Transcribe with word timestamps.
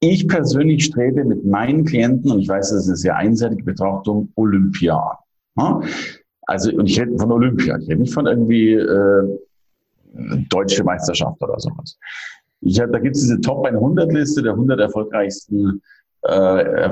ich 0.00 0.26
persönlich 0.26 0.86
strebe 0.86 1.24
mit 1.24 1.44
meinen 1.44 1.84
Klienten, 1.84 2.32
und 2.32 2.40
ich 2.40 2.48
weiß, 2.48 2.70
das 2.70 2.80
ist 2.80 2.88
eine 2.88 2.96
sehr 2.96 3.16
einseitige 3.16 3.62
Betrachtung, 3.64 4.32
Olympia 4.34 5.18
an. 5.56 5.84
Also, 6.42 6.72
und 6.72 6.86
ich 6.86 6.98
rede 7.00 7.16
von 7.18 7.30
Olympia, 7.30 7.78
ich 7.78 7.88
rede 7.88 8.00
nicht 8.00 8.14
von 8.14 8.26
irgendwie 8.26 8.72
äh, 8.72 9.38
deutsche 10.48 10.82
Meisterschaft 10.82 11.40
oder 11.42 11.58
sowas. 11.60 11.96
Ich 12.62 12.80
hab, 12.80 12.92
da 12.92 12.98
gibt 12.98 13.14
es 13.14 13.22
diese 13.22 13.40
Top 13.40 13.64
100 13.64 14.12
Liste 14.12 14.42
der 14.42 14.52
100 14.52 14.80
erfolgreichsten 14.80 15.80
äh, 16.28 16.90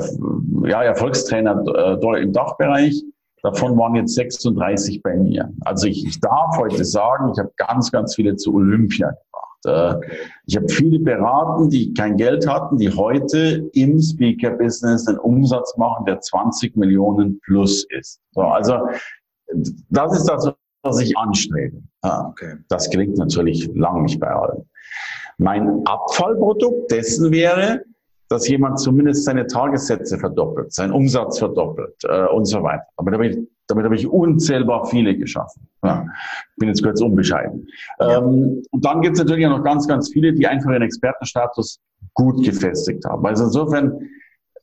ja, 0.64 0.82
Erfolgstrainer 0.82 1.62
äh, 1.66 2.22
im 2.22 2.32
Dachbereich. 2.32 3.02
Davon 3.42 3.76
waren 3.76 3.94
jetzt 3.94 4.14
36 4.14 5.02
bei 5.02 5.16
mir. 5.16 5.50
Also 5.60 5.86
ich, 5.86 6.04
ich 6.06 6.20
darf 6.20 6.56
heute 6.56 6.84
sagen, 6.84 7.32
ich 7.32 7.38
habe 7.38 7.52
ganz, 7.56 7.90
ganz 7.90 8.14
viele 8.14 8.36
zu 8.36 8.54
Olympia 8.54 9.14
gebracht. 9.62 10.02
Äh, 10.02 10.16
ich 10.46 10.56
habe 10.56 10.68
viele 10.68 10.98
beraten, 10.98 11.68
die 11.70 11.92
kein 11.94 12.16
Geld 12.16 12.48
hatten, 12.48 12.78
die 12.78 12.90
heute 12.90 13.68
im 13.72 14.00
Speaker-Business 14.00 15.06
einen 15.08 15.18
Umsatz 15.18 15.76
machen, 15.76 16.04
der 16.06 16.20
20 16.20 16.76
Millionen 16.76 17.40
plus 17.40 17.86
ist. 17.90 18.20
So, 18.32 18.42
also 18.42 18.78
das 19.90 20.18
ist 20.18 20.28
das, 20.28 20.52
was 20.82 21.00
ich 21.00 21.16
anstrebe. 21.16 21.82
Okay. 22.02 22.56
Das 22.68 22.88
gelingt 22.90 23.16
natürlich 23.16 23.68
lang 23.74 24.02
nicht 24.02 24.20
bei 24.20 24.28
allen. 24.28 24.68
Mein 25.38 25.86
Abfallprodukt 25.86 26.90
dessen 26.90 27.30
wäre, 27.30 27.82
dass 28.28 28.48
jemand 28.48 28.78
zumindest 28.78 29.24
seine 29.24 29.46
Tagessätze 29.46 30.18
verdoppelt, 30.18 30.72
seinen 30.72 30.92
Umsatz 30.92 31.38
verdoppelt 31.38 31.94
äh, 32.04 32.26
und 32.26 32.44
so 32.44 32.62
weiter. 32.62 32.84
Aber 32.96 33.10
damit, 33.10 33.36
habe 33.36 33.42
ich, 33.42 33.48
damit 33.68 33.84
habe 33.84 33.94
ich 33.94 34.08
unzählbar 34.08 34.86
viele 34.86 35.16
geschaffen. 35.16 35.68
Ja, 35.84 36.04
bin 36.56 36.68
jetzt 36.68 36.82
kurz 36.82 37.00
unbescheiden. 37.00 37.68
Ja. 38.00 38.18
Ähm, 38.18 38.62
und 38.70 38.84
dann 38.84 39.02
gibt 39.02 39.16
es 39.16 39.22
natürlich 39.22 39.46
auch 39.46 39.56
noch 39.58 39.64
ganz, 39.64 39.86
ganz 39.86 40.10
viele, 40.10 40.32
die 40.32 40.46
einfach 40.46 40.70
ihren 40.70 40.82
Expertenstatus 40.82 41.78
gut 42.14 42.44
gefestigt 42.44 43.04
haben. 43.04 43.24
Also 43.26 43.44
insofern, 43.44 44.08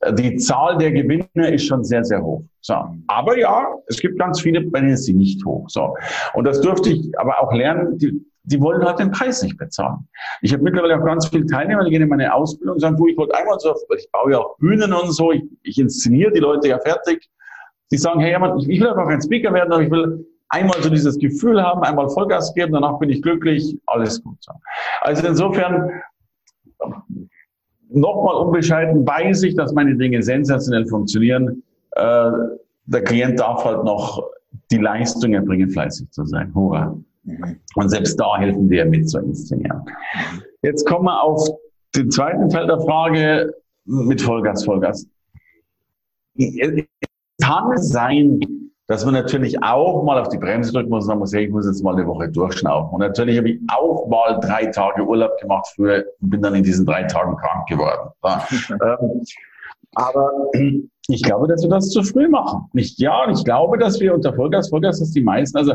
äh, 0.00 0.12
die 0.12 0.36
Zahl 0.36 0.76
der 0.78 0.92
Gewinner 0.92 1.52
ist 1.52 1.64
schon 1.64 1.84
sehr, 1.84 2.04
sehr 2.04 2.22
hoch. 2.22 2.42
So. 2.60 2.74
Aber 3.06 3.38
ja, 3.38 3.66
es 3.86 3.98
gibt 3.98 4.18
ganz 4.18 4.40
viele, 4.40 4.60
bei 4.62 4.80
denen 4.80 4.92
ist 4.92 5.04
sie 5.04 5.14
nicht 5.14 5.44
hoch. 5.44 5.68
So. 5.68 5.96
Und 6.34 6.44
das 6.44 6.60
durfte 6.60 6.90
ich 6.90 7.18
aber 7.18 7.40
auch 7.40 7.52
lernen, 7.52 7.96
die, 7.98 8.20
die 8.42 8.60
wollen 8.60 8.84
halt 8.84 8.98
den 8.98 9.10
Preis 9.10 9.42
nicht 9.42 9.56
bezahlen. 9.56 10.08
Ich 10.40 10.52
habe 10.52 10.62
mittlerweile 10.62 11.00
auch 11.00 11.04
ganz 11.04 11.28
viele 11.28 11.46
Teilnehmer, 11.46 11.84
die 11.84 11.90
gehen 11.90 12.02
in 12.02 12.08
meine 12.08 12.32
Ausbildung 12.32 12.74
und 12.74 12.80
sagen, 12.80 12.96
du, 12.96 13.06
ich 13.06 13.16
wollte 13.16 13.34
einmal 13.36 13.58
so, 13.58 13.74
ich 13.96 14.10
baue 14.12 14.32
ja 14.32 14.38
auch 14.38 14.56
Bühnen 14.58 14.92
und 14.92 15.12
so, 15.12 15.32
ich, 15.32 15.44
ich 15.62 15.78
inszeniere 15.78 16.32
die 16.32 16.40
Leute 16.40 16.68
ja 16.68 16.78
fertig. 16.78 17.28
Die 17.92 17.96
sagen, 17.96 18.20
hey, 18.20 18.36
ich, 18.58 18.68
ich 18.68 18.80
will 18.80 18.88
einfach 18.88 19.08
ein 19.08 19.22
Speaker 19.22 19.52
werden, 19.52 19.72
aber 19.72 19.82
ich 19.82 19.90
will 19.90 20.26
einmal 20.48 20.80
so 20.82 20.90
dieses 20.90 21.18
Gefühl 21.18 21.62
haben, 21.62 21.82
einmal 21.82 22.08
Vollgas 22.08 22.52
geben, 22.54 22.72
danach 22.72 22.98
bin 22.98 23.10
ich 23.10 23.22
glücklich, 23.22 23.76
alles 23.86 24.22
gut. 24.22 24.38
Also 25.00 25.26
insofern, 25.26 25.90
nochmal 27.88 28.36
unbescheiden, 28.36 29.06
weiß 29.06 29.42
ich, 29.44 29.54
dass 29.54 29.72
meine 29.72 29.96
Dinge 29.96 30.22
sensationell 30.22 30.86
funktionieren. 30.86 31.62
Äh, 31.92 32.30
der 32.86 33.02
Klient 33.02 33.40
darf 33.40 33.64
halt 33.64 33.84
noch 33.84 34.22
die 34.70 34.78
Leistung 34.78 35.34
erbringen, 35.34 35.70
fleißig 35.70 36.10
zu 36.10 36.24
sein. 36.24 36.54
Hurra. 36.54 36.96
Mhm. 37.24 37.60
Und 37.74 37.88
selbst 37.88 38.18
da 38.18 38.36
helfen 38.38 38.68
wir 38.70 38.84
mit 38.84 39.08
zu 39.08 39.18
inszenieren. 39.18 39.82
Jetzt 40.62 40.86
kommen 40.86 41.06
wir 41.06 41.22
auf 41.22 41.48
den 41.94 42.10
zweiten 42.10 42.48
Teil 42.48 42.66
der 42.66 42.80
Frage 42.80 43.54
mit 43.84 44.20
Vollgas, 44.20 44.64
Vollgas. 44.64 45.06
Kann 47.46 47.72
es 47.72 47.90
sein, 47.90 48.40
dass 48.88 49.04
man 49.04 49.14
natürlich 49.14 49.62
auch 49.62 50.02
mal 50.02 50.20
auf 50.20 50.28
die 50.28 50.38
Bremse 50.38 50.72
drücken 50.72 50.90
muss 50.90 51.04
und 51.04 51.08
sagen 51.08 51.20
muss, 51.20 51.32
hey, 51.32 51.46
ich 51.46 51.50
muss 51.52 51.66
jetzt 51.66 51.82
mal 51.82 51.94
eine 51.94 52.06
Woche 52.06 52.28
durchschnaufen. 52.28 52.94
Und 52.94 53.00
natürlich 53.00 53.38
habe 53.38 53.50
ich 53.50 53.60
auch 53.68 54.08
mal 54.08 54.40
drei 54.40 54.66
Tage 54.66 55.04
Urlaub 55.04 55.38
gemacht 55.40 55.66
früher 55.74 56.04
und 56.20 56.30
bin 56.30 56.42
dann 56.42 56.54
in 56.54 56.64
diesen 56.64 56.86
drei 56.86 57.04
Tagen 57.04 57.36
krank 57.36 57.68
geworden. 57.68 58.10
Ähm, 58.70 59.22
aber 59.94 60.30
ich 61.08 61.22
glaube, 61.22 61.48
dass 61.48 61.62
wir 61.62 61.70
das 61.70 61.88
zu 61.88 62.02
früh 62.02 62.28
machen. 62.28 62.68
Nicht, 62.74 62.98
ja, 62.98 63.30
ich 63.30 63.42
glaube, 63.44 63.78
dass 63.78 63.98
wir 63.98 64.12
unter 64.14 64.34
Vollgas, 64.34 64.68
Vollgas 64.68 65.00
ist 65.00 65.14
die 65.16 65.22
meisten, 65.22 65.56
also 65.56 65.74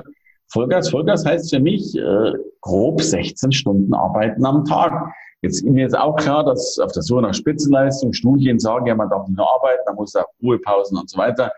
Vollgas, 0.50 0.90
Vollgas 0.90 1.26
heißt 1.26 1.50
für 1.50 1.60
mich 1.60 1.98
äh, 1.98 2.34
grob 2.60 3.02
16 3.02 3.52
Stunden 3.52 3.94
arbeiten 3.94 4.46
am 4.46 4.64
Tag. 4.66 5.12
Jetzt 5.42 5.64
mir 5.64 5.88
ist 5.88 5.98
auch 5.98 6.18
klar, 6.18 6.44
dass 6.44 6.78
auf 6.78 6.92
der 6.92 7.02
Suche 7.02 7.24
nach 7.24 7.34
Spitzenleistung 7.34 8.14
Studien 8.14 8.60
sagen, 8.60 8.86
ja, 8.86 8.94
man 8.94 9.10
darf 9.10 9.28
nicht 9.28 9.38
nur 9.38 9.52
arbeiten, 9.52 9.82
man 9.88 9.96
muss 9.96 10.16
auch 10.16 10.28
Ruhepausen 10.44 10.98
und 10.98 11.10
so 11.10 11.18
weiter. 11.18 11.52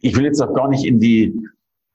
Ich 0.00 0.16
will 0.16 0.24
jetzt 0.24 0.40
auch 0.40 0.54
gar 0.54 0.68
nicht 0.68 0.84
in 0.84 0.98
die 0.98 1.38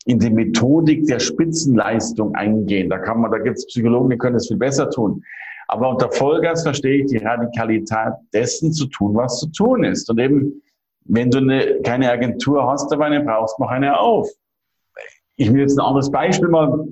in 0.06 0.20
die 0.20 0.30
Methodik 0.30 1.06
der 1.08 1.20
Spitzenleistung 1.20 2.36
eingehen. 2.36 2.90
Da 2.90 2.98
kann 2.98 3.22
man, 3.22 3.32
da 3.32 3.38
gibt 3.38 3.58
es 3.58 3.66
Psychologen, 3.68 4.10
die 4.10 4.18
können 4.18 4.34
das 4.34 4.50
viel 4.50 4.58
besser 4.58 4.90
tun. 4.90 5.24
Aber 5.70 5.90
unter 5.90 6.12
Vollgas 6.12 6.64
verstehe 6.64 7.04
ich 7.04 7.06
die 7.06 7.18
Radikalität 7.18 8.12
dessen 8.34 8.74
zu 8.74 8.88
tun, 8.88 9.16
was 9.16 9.40
zu 9.40 9.48
tun 9.52 9.86
ist. 9.86 10.10
Und 10.10 10.20
eben, 10.20 10.62
wenn 11.06 11.32
du 11.32 11.38
eine, 11.38 11.80
keine 11.84 12.12
Agentur 12.12 12.70
hast, 12.70 12.92
aber 12.92 13.06
eine 13.06 13.24
brauchst, 13.24 13.58
mach 13.60 13.70
eine 13.70 13.98
auf 13.98 14.30
ich 15.36 15.52
will 15.52 15.62
jetzt 15.62 15.78
ein 15.78 15.86
anderes 15.86 16.12
Beispiel 16.12 16.50
mal. 16.50 16.88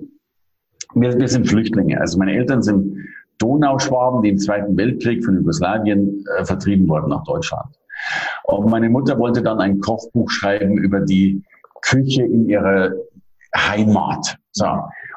Wir, 0.94 1.18
wir 1.18 1.28
sind 1.28 1.48
Flüchtlinge. 1.48 2.00
Also 2.00 2.18
meine 2.18 2.34
Eltern 2.34 2.62
sind 2.62 2.98
Donauschwaben, 3.38 4.22
die 4.22 4.30
im 4.30 4.38
Zweiten 4.38 4.76
Weltkrieg 4.78 5.24
von 5.24 5.36
Jugoslawien 5.36 6.26
äh, 6.38 6.46
vertrieben 6.46 6.88
wurden 6.88 7.10
nach 7.10 7.24
Deutschland. 7.24 7.76
Und 8.44 8.70
meine 8.70 8.90
Mutter 8.90 9.18
wollte 9.18 9.42
dann 9.42 9.60
ein 9.60 9.80
Kochbuch 9.80 10.30
schreiben 10.30 10.78
über 10.78 11.00
die 11.00 11.44
Küche 11.82 12.24
in 12.24 12.48
ihrer 12.48 12.92
Heimat. 13.56 14.38
So. 14.52 14.68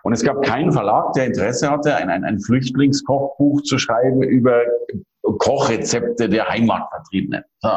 Und 0.02 0.12
es 0.12 0.22
gab 0.22 0.42
keinen 0.42 0.72
Verlag, 0.72 1.12
der 1.14 1.26
Interesse 1.26 1.70
hatte, 1.70 1.94
ein, 1.96 2.10
ein, 2.10 2.24
ein 2.24 2.40
Flüchtlingskochbuch 2.40 3.62
zu 3.62 3.78
schreiben 3.78 4.22
über 4.22 4.62
Kochrezepte 5.38 6.28
der 6.28 6.48
Heimatvertriebenen. 6.48 7.42
So. 7.60 7.70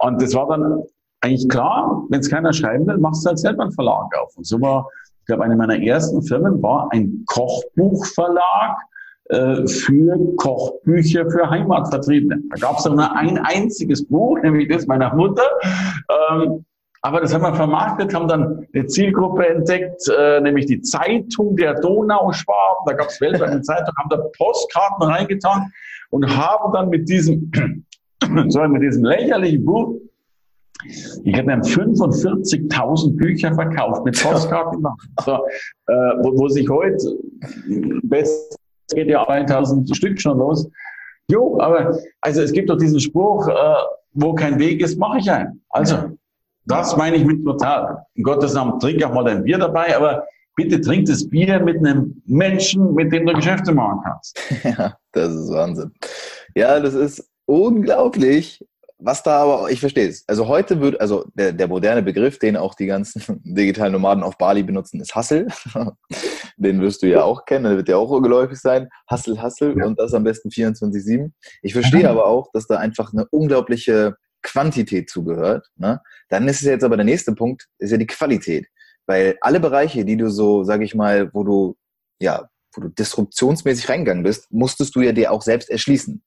Und 0.00 0.20
das 0.20 0.34
war 0.34 0.48
dann 0.48 0.82
eigentlich 1.20 1.48
klar, 1.48 2.04
wenn 2.10 2.20
es 2.20 2.30
keiner 2.30 2.52
schreiben 2.52 2.86
will, 2.86 2.98
machst 2.98 3.24
du 3.24 3.28
halt 3.28 3.38
selber 3.38 3.62
einen 3.62 3.72
Verlag 3.72 4.14
auf. 4.18 4.36
Und 4.36 4.46
so 4.46 4.60
war, 4.60 4.86
ich 5.20 5.26
glaube, 5.26 5.44
eine 5.44 5.56
meiner 5.56 5.82
ersten 5.82 6.22
Firmen 6.22 6.62
war 6.62 6.88
ein 6.92 7.24
Kochbuchverlag 7.26 8.76
äh, 9.30 9.66
für 9.66 10.18
Kochbücher 10.36 11.30
für 11.30 11.48
Heimatvertriebene. 11.48 12.42
Da 12.50 12.56
gab 12.56 12.78
es 12.78 12.84
nur 12.84 13.16
ein 13.16 13.38
einziges 13.38 14.06
Buch, 14.06 14.38
nämlich 14.42 14.68
das 14.68 14.86
meiner 14.86 15.14
Mutter. 15.14 15.44
Ähm, 16.30 16.64
aber 17.02 17.20
das 17.20 17.34
haben 17.34 17.42
wir 17.42 17.54
vermarktet, 17.54 18.14
haben 18.14 18.28
dann 18.28 18.66
eine 18.72 18.86
Zielgruppe 18.86 19.46
entdeckt, 19.46 20.02
äh, 20.08 20.40
nämlich 20.40 20.66
die 20.66 20.80
Zeitung 20.80 21.54
der 21.56 21.74
Donauschwaben. 21.74 22.84
Da 22.86 22.94
gab 22.94 23.08
es 23.08 23.20
weltweit 23.20 23.50
eine 23.50 23.62
Zeitung, 23.62 23.94
haben 23.98 24.08
da 24.08 24.16
Postkarten 24.36 25.06
reingetan 25.06 25.70
und 26.10 26.26
haben 26.34 26.72
dann 26.72 26.88
mit 26.88 27.08
diesem, 27.08 27.50
sorry, 28.48 28.68
mit 28.68 28.82
diesem 28.82 29.04
lächerlichen 29.04 29.64
Buch 29.64 30.00
ich 31.22 31.34
habe 31.34 31.48
dann 31.48 31.62
45.000 31.62 33.16
Bücher 33.16 33.54
verkauft 33.54 34.04
mit 34.04 34.20
Postkarten. 34.20 34.84
so, 35.24 35.32
äh, 35.32 35.92
wo, 36.22 36.38
wo 36.38 36.48
sich 36.48 36.68
heute, 36.68 37.16
best 38.02 38.58
geht 38.88 39.08
ja 39.08 39.28
1.000 39.28 39.94
Stück 39.94 40.20
schon 40.20 40.38
los. 40.38 40.68
Jo, 41.30 41.58
aber 41.60 41.96
also 42.20 42.42
es 42.42 42.52
gibt 42.52 42.68
doch 42.68 42.76
diesen 42.76 43.00
Spruch, 43.00 43.48
äh, 43.48 43.74
wo 44.12 44.34
kein 44.34 44.58
Weg 44.58 44.82
ist, 44.82 44.98
mache 44.98 45.18
ich 45.18 45.30
einen. 45.30 45.62
Also, 45.70 46.10
das 46.66 46.96
meine 46.96 47.16
ich 47.16 47.24
mit 47.24 47.44
total. 47.44 48.04
In 48.14 48.24
Gottes 48.24 48.54
Namen, 48.54 48.78
trink 48.78 49.02
auch 49.04 49.12
mal 49.12 49.24
dein 49.24 49.42
Bier 49.42 49.58
dabei, 49.58 49.96
aber 49.96 50.26
bitte 50.56 50.80
trink 50.80 51.06
das 51.06 51.28
Bier 51.28 51.60
mit 51.60 51.78
einem 51.78 52.22
Menschen, 52.26 52.94
mit 52.94 53.12
dem 53.12 53.26
du 53.26 53.34
Geschäfte 53.34 53.72
machen 53.72 54.00
kannst. 54.04 54.38
Ja, 54.64 54.96
das 55.12 55.32
ist 55.32 55.50
Wahnsinn. 55.50 55.92
Ja, 56.54 56.80
das 56.80 56.94
ist 56.94 57.30
unglaublich, 57.46 58.64
was 59.04 59.22
da 59.22 59.42
aber, 59.42 59.70
ich 59.70 59.80
verstehe 59.80 60.08
es. 60.08 60.24
Also 60.26 60.48
heute 60.48 60.80
wird, 60.80 61.00
also 61.00 61.26
der, 61.34 61.52
der 61.52 61.68
moderne 61.68 62.02
Begriff, 62.02 62.38
den 62.38 62.56
auch 62.56 62.74
die 62.74 62.86
ganzen 62.86 63.22
digitalen 63.44 63.92
Nomaden 63.92 64.24
auf 64.24 64.38
Bali 64.38 64.62
benutzen, 64.62 65.00
ist 65.00 65.14
Hustle. 65.14 65.46
den 66.56 66.80
wirst 66.80 67.02
du 67.02 67.08
ja 67.08 67.22
auch 67.22 67.44
kennen, 67.44 67.64
der 67.64 67.76
wird 67.76 67.88
ja 67.88 67.96
auch 67.96 68.18
geläufig 68.20 68.58
sein. 68.58 68.88
Hustle, 69.10 69.42
Hustle 69.42 69.74
ja. 69.76 69.84
und 69.84 69.98
das 69.98 70.14
am 70.14 70.24
besten 70.24 70.48
24-7. 70.48 71.30
Ich 71.62 71.74
verstehe 71.74 72.08
aber 72.08 72.26
auch, 72.26 72.50
dass 72.52 72.66
da 72.66 72.78
einfach 72.78 73.12
eine 73.12 73.26
unglaubliche 73.26 74.16
Quantität 74.42 75.10
zugehört. 75.10 75.68
Ne? 75.76 76.00
Dann 76.30 76.48
ist 76.48 76.62
es 76.62 76.66
jetzt 76.66 76.84
aber 76.84 76.96
der 76.96 77.04
nächste 77.04 77.34
Punkt, 77.34 77.68
ist 77.78 77.90
ja 77.90 77.98
die 77.98 78.06
Qualität. 78.06 78.66
Weil 79.06 79.36
alle 79.42 79.60
Bereiche, 79.60 80.04
die 80.04 80.16
du 80.16 80.30
so, 80.30 80.64
sag 80.64 80.80
ich 80.80 80.94
mal, 80.94 81.32
wo 81.34 81.44
du, 81.44 81.76
ja, 82.20 82.48
wo 82.74 82.80
du 82.80 82.88
disruptionsmäßig 82.88 83.88
reingegangen 83.88 84.22
bist, 84.22 84.50
musstest 84.50 84.96
du 84.96 85.02
ja 85.02 85.12
dir 85.12 85.30
auch 85.30 85.42
selbst 85.42 85.68
erschließen. 85.68 86.22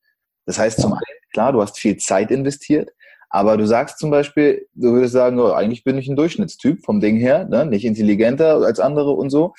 Das 0.46 0.60
heißt, 0.60 0.80
zum 0.80 0.94
einen, 0.94 1.17
klar, 1.32 1.54
du 1.54 1.62
hast 1.62 1.80
viel 1.80 1.98
Zeit 1.98 2.32
investiert, 2.32 2.92
aber 3.30 3.58
du 3.58 3.66
sagst 3.66 4.00
zum 4.00 4.10
Beispiel, 4.10 4.68
du 4.74 4.94
würdest 4.94 5.14
sagen, 5.14 5.40
oh, 5.40 5.52
eigentlich 5.52 5.84
bin 5.84 5.98
ich 5.98 6.08
ein 6.08 6.16
Durchschnittstyp 6.16 6.84
vom 6.86 7.00
Ding 7.02 7.18
her, 7.18 7.46
ne? 7.46 7.66
nicht 7.66 7.86
intelligenter 7.86 8.56
als 8.62 8.80
andere 8.80 9.12
und 9.12 9.30
so. 9.30 9.54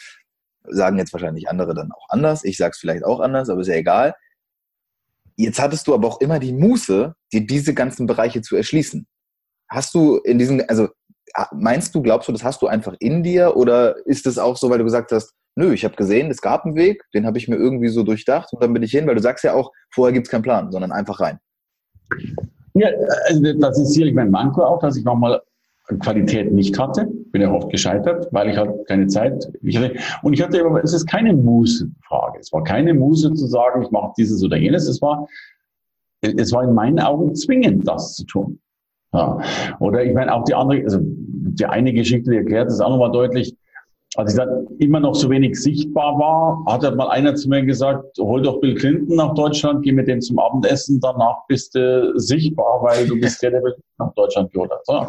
Sagen 0.65 0.99
jetzt 0.99 1.13
wahrscheinlich 1.13 1.49
andere 1.49 1.75
dann 1.75 1.93
auch 1.93 2.09
anders. 2.09 2.45
Ich 2.45 2.57
sag's 2.57 2.79
vielleicht 2.79 3.05
auch 3.05 3.21
anders, 3.21 3.49
aber 3.49 3.61
ist 3.61 3.69
ja 3.69 3.75
egal. 3.75 4.15
Jetzt 5.37 5.61
hattest 5.61 5.87
du 5.87 5.95
aber 5.95 6.09
auch 6.09 6.21
immer 6.21 6.39
die 6.39 6.53
Muße, 6.53 7.15
dir 7.33 7.47
diese 7.47 7.75
ganzen 7.75 8.07
Bereiche 8.07 8.43
zu 8.43 8.57
erschließen. 8.57 9.07
Hast 9.69 9.95
du 9.95 10.17
in 10.19 10.39
diesen, 10.39 10.67
also 10.69 10.89
meinst 11.53 11.95
du, 11.95 12.03
glaubst 12.03 12.29
du, 12.29 12.33
das 12.33 12.43
hast 12.43 12.63
du 12.63 12.67
einfach 12.67 12.95
in 13.01 13.23
dir 13.23 13.57
oder 13.57 13.97
ist 14.07 14.27
es 14.27 14.39
auch 14.39 14.57
so, 14.57 14.71
weil 14.71 14.79
du 14.79 14.85
gesagt 14.85 15.13
hast, 15.13 15.35
nö, 15.55 15.73
ich 15.73 15.85
habe 15.85 15.97
gesehen, 15.97 16.31
es 16.31 16.41
gab 16.41 16.65
einen 16.65 16.75
Weg, 16.75 17.03
den 17.13 17.27
habe 17.27 17.37
ich 17.37 17.49
mir 17.49 17.57
irgendwie 17.57 17.89
so 17.89 18.03
durchdacht 18.03 18.53
und 18.53 18.63
dann 18.63 18.73
bin 18.73 18.83
ich 18.83 18.93
hin, 18.93 19.07
weil 19.07 19.15
du 19.15 19.23
sagst 19.23 19.45
ja 19.45 19.55
auch, 19.55 19.73
vorher 19.93 20.13
gibt 20.13 20.27
es 20.27 20.31
keinen 20.31 20.43
Plan, 20.43 20.73
sondern 20.73 20.93
einfach 20.93 21.21
rein. 21.21 21.39
Ja, 22.75 22.89
also 23.29 23.53
das 23.55 23.79
ist 23.79 23.93
sicherlich 23.93 24.15
mein 24.15 24.31
Manko 24.31 24.63
auch, 24.63 24.81
dass 24.81 24.97
ich 24.97 25.05
nochmal 25.05 25.41
Qualität 26.01 26.53
nicht 26.53 26.79
hatte. 26.79 27.07
Bin 27.33 27.43
ja 27.43 27.51
oft 27.51 27.71
gescheitert, 27.71 28.29
weil 28.31 28.51
ich 28.51 28.57
halt 28.57 28.87
keine 28.87 29.07
Zeit 29.07 29.47
hatte. 29.47 29.95
Und 30.23 30.33
ich 30.35 30.43
hatte 30.43 30.65
aber, 30.65 30.83
es 30.85 30.93
ist 30.93 31.07
keine 31.07 31.33
Muße-Frage. 31.33 32.39
Es 32.41 32.53
war 32.53 32.63
keine 32.63 32.95
Muße 32.95 33.33
zu 33.35 33.47
sagen, 33.47 33.83
ich 33.83 33.91
mache 33.91 34.13
dieses 34.19 34.45
oder 34.45 34.57
jenes. 34.57 34.87
Es 34.87 35.01
war, 35.01 35.27
es 36.21 36.53
war 36.53 36.65
in 36.65 36.75
meinen 36.75 37.01
Augen 37.01 37.35
zwingend, 37.35 37.89
das 37.89 38.15
zu 38.15 38.25
tun. 38.27 38.61
Ja. 39.13 39.41
Oder 39.81 40.05
ich 40.05 40.13
meine 40.13 40.35
auch 40.35 40.45
die 40.45 40.55
andere, 40.55 40.83
also 40.85 40.99
die 41.01 41.65
eine 41.65 41.93
Geschichte, 41.93 42.31
die 42.31 42.37
erklärt 42.37 42.69
das 42.69 42.81
auch 42.81 42.91
nochmal 42.91 43.13
deutlich. 43.13 43.57
Als 44.19 44.33
ich 44.33 44.37
dann 44.37 44.67
immer 44.81 44.99
noch 44.99 45.15
so 45.15 45.31
wenig 45.31 45.55
sichtbar 45.61 46.19
war, 46.19 46.65
hat 46.67 46.83
halt 46.83 46.97
mal 46.97 47.09
einer 47.09 47.37
zu 47.37 47.49
mir 47.49 47.65
gesagt, 47.65 48.19
hol 48.19 48.43
doch 48.43 48.61
Bill 48.61 48.75
Clinton 48.75 49.15
nach 49.15 49.33
Deutschland, 49.35 49.85
geh 49.85 49.93
mit 49.93 50.09
dem 50.09 50.21
zum 50.21 50.41
Abendessen, 50.41 50.99
danach 51.01 51.47
bist 51.47 51.77
du 51.77 52.19
sichtbar, 52.19 52.83
weil 52.83 53.07
du 53.07 53.21
bist 53.21 53.41
der, 53.45 53.53
der 53.53 53.63
nach 53.99 54.13
Deutschland 54.15 54.53
geholt 54.53 54.73
hat. 54.73 54.85
So. 54.87 55.07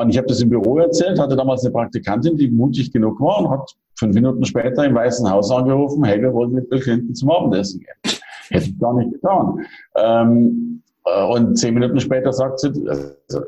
Und 0.00 0.10
ich 0.10 0.18
habe 0.18 0.26
das 0.26 0.40
im 0.40 0.48
Büro 0.48 0.76
erzählt, 0.78 1.20
hatte 1.20 1.36
damals 1.36 1.64
eine 1.64 1.72
Praktikantin, 1.72 2.36
die 2.36 2.50
mutig 2.50 2.92
genug 2.92 3.20
war 3.20 3.38
und 3.38 3.50
hat 3.50 3.76
fünf 3.96 4.12
Minuten 4.12 4.44
später 4.44 4.84
im 4.84 4.96
Weißen 4.96 5.30
Haus 5.30 5.52
angerufen, 5.52 6.02
hey, 6.02 6.20
wir 6.20 6.34
wollen 6.34 6.50
mit 6.50 6.68
Bill 6.68 6.80
Clinton 6.80 7.14
zum 7.14 7.30
Abendessen 7.30 7.78
gehen. 7.78 8.18
Hätte 8.48 8.64
ich 8.64 8.78
gar 8.80 8.94
nicht 8.94 9.12
getan. 9.12 9.64
Ähm, 9.94 10.82
äh, 11.04 11.24
und 11.26 11.54
zehn 11.54 11.74
Minuten 11.74 12.00
später 12.00 12.32
sagt 12.32 12.58
sie, 12.58 12.72
also, 12.88 13.44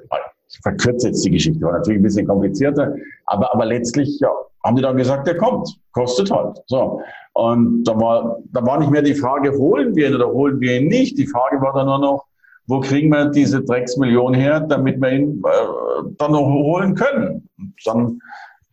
ich 0.49 0.61
verkürze 0.63 1.09
jetzt 1.09 1.25
die 1.25 1.31
Geschichte, 1.31 1.61
war 1.63 1.73
natürlich 1.73 1.99
ein 1.99 2.05
bisschen 2.05 2.29
komplizierter, 2.29 2.95
aber, 3.27 3.53
aber 3.53 3.67
letztlich 3.67 4.21
ja, 4.21 4.31
haben 4.65 4.77
die 4.77 4.83
dann 4.83 4.97
gesagt, 4.97 5.27
der 5.27 5.37
kommt, 5.37 5.69
kostet 5.93 6.31
halt. 6.31 6.59
So. 6.67 7.01
Und 7.35 7.85
da 7.85 7.99
war, 7.99 8.39
da 8.53 8.65
war 8.65 8.79
nicht 8.79 8.91
mehr 8.91 9.03
die 9.03 9.15
Frage, 9.15 9.53
holen 9.53 9.95
wir 9.95 10.09
ihn 10.09 10.15
oder 10.15 10.29
holen 10.29 10.61
wir 10.61 10.81
ihn 10.81 10.89
nicht. 10.89 11.17
Die 11.19 11.27
Frage 11.27 11.61
war 11.61 11.73
dann 11.73 11.87
nur 11.87 11.99
noch, 11.99 12.25
wo 12.67 12.81
kriegen 12.81 13.09
wir 13.11 13.27
diese 13.27 13.63
Drecksmillion 13.63 14.35
her, 14.35 14.61
damit 14.61 15.01
wir 15.01 15.13
ihn 15.13 15.43
äh, 15.45 16.11
dann 16.19 16.33
noch 16.33 16.47
holen 16.47 16.95
können. 16.95 17.49
Und 17.59 17.75
dann 17.85 18.19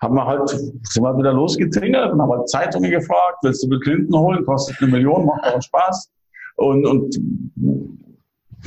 haben 0.02 0.16
wir 0.16 0.26
halt, 0.26 0.50
sind 0.50 1.04
wir 1.04 1.18
wieder 1.18 1.34
losgetingelt 1.34 2.12
und 2.12 2.22
haben 2.22 2.32
halt 2.32 2.50
Zeitungen 2.50 2.92
gefragt, 2.92 3.38
willst 3.44 3.64
du 3.64 3.70
Bill 3.70 3.80
Clinton 3.80 4.20
holen, 4.20 4.46
kostet 4.46 4.76
eine 4.82 4.92
Million, 4.92 5.26
macht 5.26 5.46
auch 5.46 5.62
Spaß. 5.62 6.12
Und, 6.58 6.86
und 6.86 7.20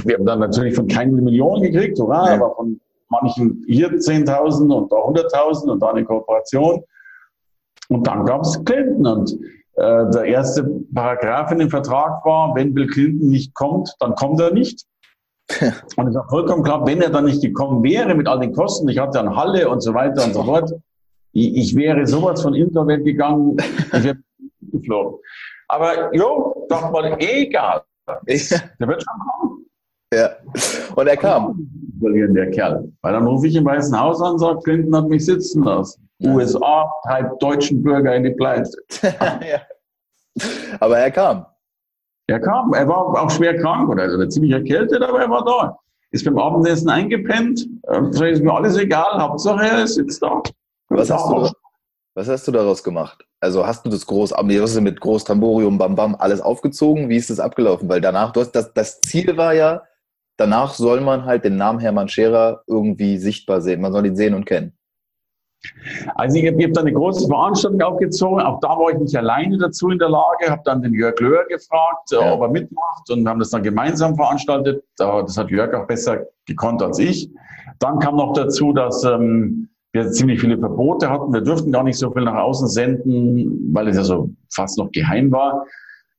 wir 0.04 0.14
haben 0.16 0.26
dann 0.26 0.40
natürlich 0.40 0.74
von 0.74 0.86
keinen 0.86 1.14
Millionen 1.22 1.62
gekriegt, 1.62 1.98
oder? 2.00 2.32
aber 2.32 2.54
von 2.54 2.80
manchen 3.10 3.64
hier 3.66 3.88
10.000 3.90 4.72
und 4.72 4.92
da 4.92 4.96
100.000 4.96 5.70
und 5.70 5.80
da 5.80 5.90
eine 5.90 6.04
Kooperation. 6.04 6.82
Und 7.88 8.06
dann 8.06 8.24
gab 8.24 8.42
es 8.42 8.62
Clinton 8.64 9.06
und 9.06 9.32
äh, 9.76 10.10
der 10.10 10.24
erste 10.24 10.64
Paragraph 10.94 11.50
in 11.52 11.58
dem 11.58 11.70
Vertrag 11.70 12.24
war, 12.24 12.54
wenn 12.54 12.74
Bill 12.74 12.86
Clinton 12.86 13.28
nicht 13.28 13.54
kommt, 13.54 13.94
dann 14.00 14.14
kommt 14.14 14.40
er 14.40 14.52
nicht. 14.52 14.84
Und 15.96 16.08
es 16.08 16.14
war 16.14 16.28
vollkommen 16.28 16.62
klar, 16.62 16.86
wenn 16.86 17.00
er 17.00 17.10
dann 17.10 17.24
nicht 17.24 17.40
gekommen 17.40 17.82
wäre 17.82 18.14
mit 18.14 18.28
all 18.28 18.40
den 18.40 18.52
Kosten, 18.52 18.88
ich 18.88 18.98
hatte 18.98 19.18
dann 19.18 19.34
Halle 19.34 19.68
und 19.68 19.80
so 19.80 19.94
weiter 19.94 20.24
und 20.24 20.34
so 20.34 20.42
fort, 20.42 20.70
ich, 21.32 21.56
ich 21.56 21.76
wäre 21.76 22.06
sowas 22.06 22.42
von 22.42 22.54
Internet 22.54 23.04
gegangen, 23.04 23.56
ich 23.92 24.04
wäre 24.04 24.18
geflogen. 24.60 25.18
Aber 25.68 26.14
jo, 26.14 26.66
doch 26.68 26.90
mal, 26.90 27.16
egal. 27.18 27.82
Der 28.06 28.88
wird 28.88 29.02
schon 29.02 29.20
kommen. 29.20 29.66
Ja. 30.12 30.30
Und 30.96 31.06
er 31.06 31.16
kam. 31.16 31.68
Der 32.00 32.50
Kerl. 32.50 32.90
Weil 33.02 33.12
dann 33.12 33.26
rufe 33.26 33.46
ich 33.46 33.56
im 33.56 33.64
Weißen 33.64 33.98
Haus 33.98 34.22
an 34.22 34.32
und 34.32 34.38
sage, 34.38 34.60
Clinton 34.64 34.96
hat 34.96 35.08
mich 35.08 35.24
sitzen 35.24 35.62
lassen. 35.64 36.07
Ja. 36.18 36.32
USA 36.32 36.90
treibt 37.06 37.42
deutschen 37.42 37.82
Bürger 37.82 38.14
in 38.14 38.24
die 38.24 38.30
Pleite. 38.30 38.70
ja. 39.02 39.60
Aber 40.80 40.98
er 40.98 41.10
kam. 41.10 41.46
Er 42.26 42.40
kam, 42.40 42.74
er 42.74 42.86
war 42.86 43.22
auch 43.22 43.30
schwer 43.30 43.56
krank 43.56 43.88
oder 43.88 44.02
also 44.02 44.26
ziemlich 44.26 44.52
erkältet, 44.52 45.02
aber 45.02 45.20
er 45.20 45.30
war 45.30 45.44
da. 45.44 45.78
Ist 46.10 46.24
beim 46.24 46.38
Abendessen 46.38 46.88
eingepennt. 46.88 47.66
Das 47.82 48.20
ist 48.20 48.42
mir 48.42 48.52
alles 48.52 48.76
egal. 48.76 49.20
Hauptsache 49.20 49.66
er 49.66 49.84
ist 49.84 49.96
jetzt 49.96 50.22
da. 50.22 50.42
Was 50.88 51.10
hast, 51.10 51.30
du, 51.30 51.50
was 52.14 52.28
hast 52.28 52.48
du 52.48 52.52
daraus 52.52 52.82
gemacht? 52.82 53.26
Also 53.40 53.66
hast 53.66 53.84
du 53.84 53.90
das 53.90 54.06
groß, 54.06 54.34
mit 54.80 55.00
Groß 55.00 55.24
Tamborium, 55.24 55.78
Bam 55.78 55.94
Bam, 55.94 56.16
alles 56.18 56.40
aufgezogen? 56.40 57.08
Wie 57.08 57.16
ist 57.16 57.30
das 57.30 57.40
abgelaufen? 57.40 57.88
Weil 57.88 58.00
danach, 58.00 58.32
du 58.32 58.40
hast, 58.40 58.52
das, 58.52 58.72
das 58.72 59.00
Ziel 59.00 59.36
war 59.36 59.54
ja, 59.54 59.82
danach 60.36 60.74
soll 60.74 61.00
man 61.00 61.24
halt 61.24 61.44
den 61.44 61.56
Namen 61.56 61.78
Hermann 61.78 62.08
Scherer 62.08 62.62
irgendwie 62.66 63.18
sichtbar 63.18 63.60
sehen. 63.60 63.80
Man 63.80 63.92
soll 63.92 64.06
ihn 64.06 64.16
sehen 64.16 64.34
und 64.34 64.46
kennen. 64.46 64.77
Also 66.14 66.38
ich 66.38 66.46
habe 66.46 66.62
hab 66.62 66.78
eine 66.78 66.92
große 66.92 67.26
Veranstaltung 67.26 67.82
aufgezogen. 67.82 68.40
Auch 68.40 68.60
da 68.60 68.68
war 68.68 68.90
ich 68.92 68.98
nicht 68.98 69.16
alleine 69.16 69.58
dazu 69.58 69.90
in 69.90 69.98
der 69.98 70.08
Lage. 70.08 70.48
Habe 70.48 70.62
dann 70.64 70.82
den 70.82 70.94
Jörg 70.94 71.18
Löhr 71.20 71.44
gefragt, 71.48 72.10
ja. 72.10 72.32
ob 72.32 72.42
er 72.42 72.48
mitmacht 72.48 73.10
und 73.10 73.28
haben 73.28 73.38
das 73.38 73.50
dann 73.50 73.62
gemeinsam 73.62 74.14
veranstaltet. 74.14 74.84
Das 74.96 75.36
hat 75.36 75.50
Jörg 75.50 75.74
auch 75.74 75.86
besser 75.86 76.26
gekonnt 76.46 76.82
als 76.82 76.98
ich. 76.98 77.30
Dann 77.80 77.98
kam 77.98 78.16
noch 78.16 78.32
dazu, 78.32 78.72
dass 78.72 79.04
ähm, 79.04 79.68
wir 79.92 80.10
ziemlich 80.10 80.40
viele 80.40 80.58
Verbote 80.58 81.10
hatten. 81.10 81.32
Wir 81.32 81.40
durften 81.40 81.72
gar 81.72 81.84
nicht 81.84 81.98
so 81.98 82.10
viel 82.10 82.22
nach 82.22 82.36
außen 82.36 82.68
senden, 82.68 83.72
weil 83.72 83.88
es 83.88 83.96
ja 83.96 84.04
so 84.04 84.30
fast 84.52 84.78
noch 84.78 84.90
geheim 84.92 85.30
war. 85.32 85.64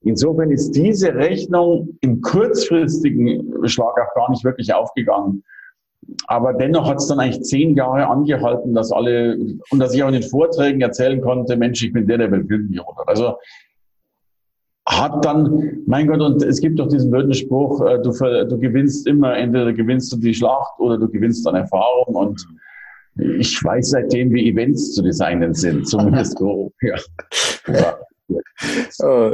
Insofern 0.02 0.52
ist 0.52 0.72
diese 0.72 1.14
Rechnung 1.14 1.98
im 2.02 2.22
kurzfristigen 2.22 3.68
Schlag 3.68 3.94
auch 4.00 4.16
gar 4.16 4.30
nicht 4.30 4.44
wirklich 4.44 4.74
aufgegangen. 4.74 5.44
Aber 6.28 6.54
dennoch 6.54 6.88
hat 6.90 6.98
es 6.98 7.08
dann 7.08 7.20
eigentlich 7.20 7.44
zehn 7.44 7.76
Jahre 7.76 8.08
angehalten, 8.08 8.74
dass 8.74 8.92
alle, 8.92 9.38
und 9.72 9.80
dass 9.80 9.94
ich 9.94 10.04
auch 10.04 10.08
in 10.08 10.14
den 10.14 10.24
Vorträgen 10.24 10.82
erzählen 10.82 11.22
konnte, 11.22 11.56
Mensch, 11.56 11.84
ich 11.84 11.94
bin 11.94 12.08
der, 12.08 12.18
der 12.18 12.32
will 12.32 12.46
Filmhero. 12.46 12.96
Also 13.06 13.36
hat 14.88 15.24
dann, 15.24 15.84
mein 15.86 16.08
Gott, 16.08 16.22
und 16.22 16.42
es 16.42 16.60
gibt 16.60 16.80
doch 16.80 16.88
diesen 16.88 17.12
blöden 17.12 17.34
Spruch, 17.34 17.82
äh, 17.86 18.02
du, 18.02 18.12
du 18.12 18.60
gewinnst 18.60 19.06
immer, 19.08 19.38
entweder 19.38 19.72
gewinnst 19.72 20.12
du 20.12 20.18
die 20.18 20.34
Schlacht 20.34 20.80
oder 20.80 20.98
du 20.98 21.08
gewinnst 21.08 21.48
an 21.48 21.56
Erfahrung 21.56 22.16
und 22.16 22.48
ich 23.16 23.64
weiß 23.64 23.90
seitdem, 23.90 24.32
wie 24.34 24.50
Events 24.50 24.94
zu 24.94 25.04
designen 25.04 25.54
sind, 25.54 25.88
zumindest 25.88 26.36
grob. 26.38 26.74
Ja. 26.82 26.96
ja. 27.68 27.98
Oh, 29.04 29.34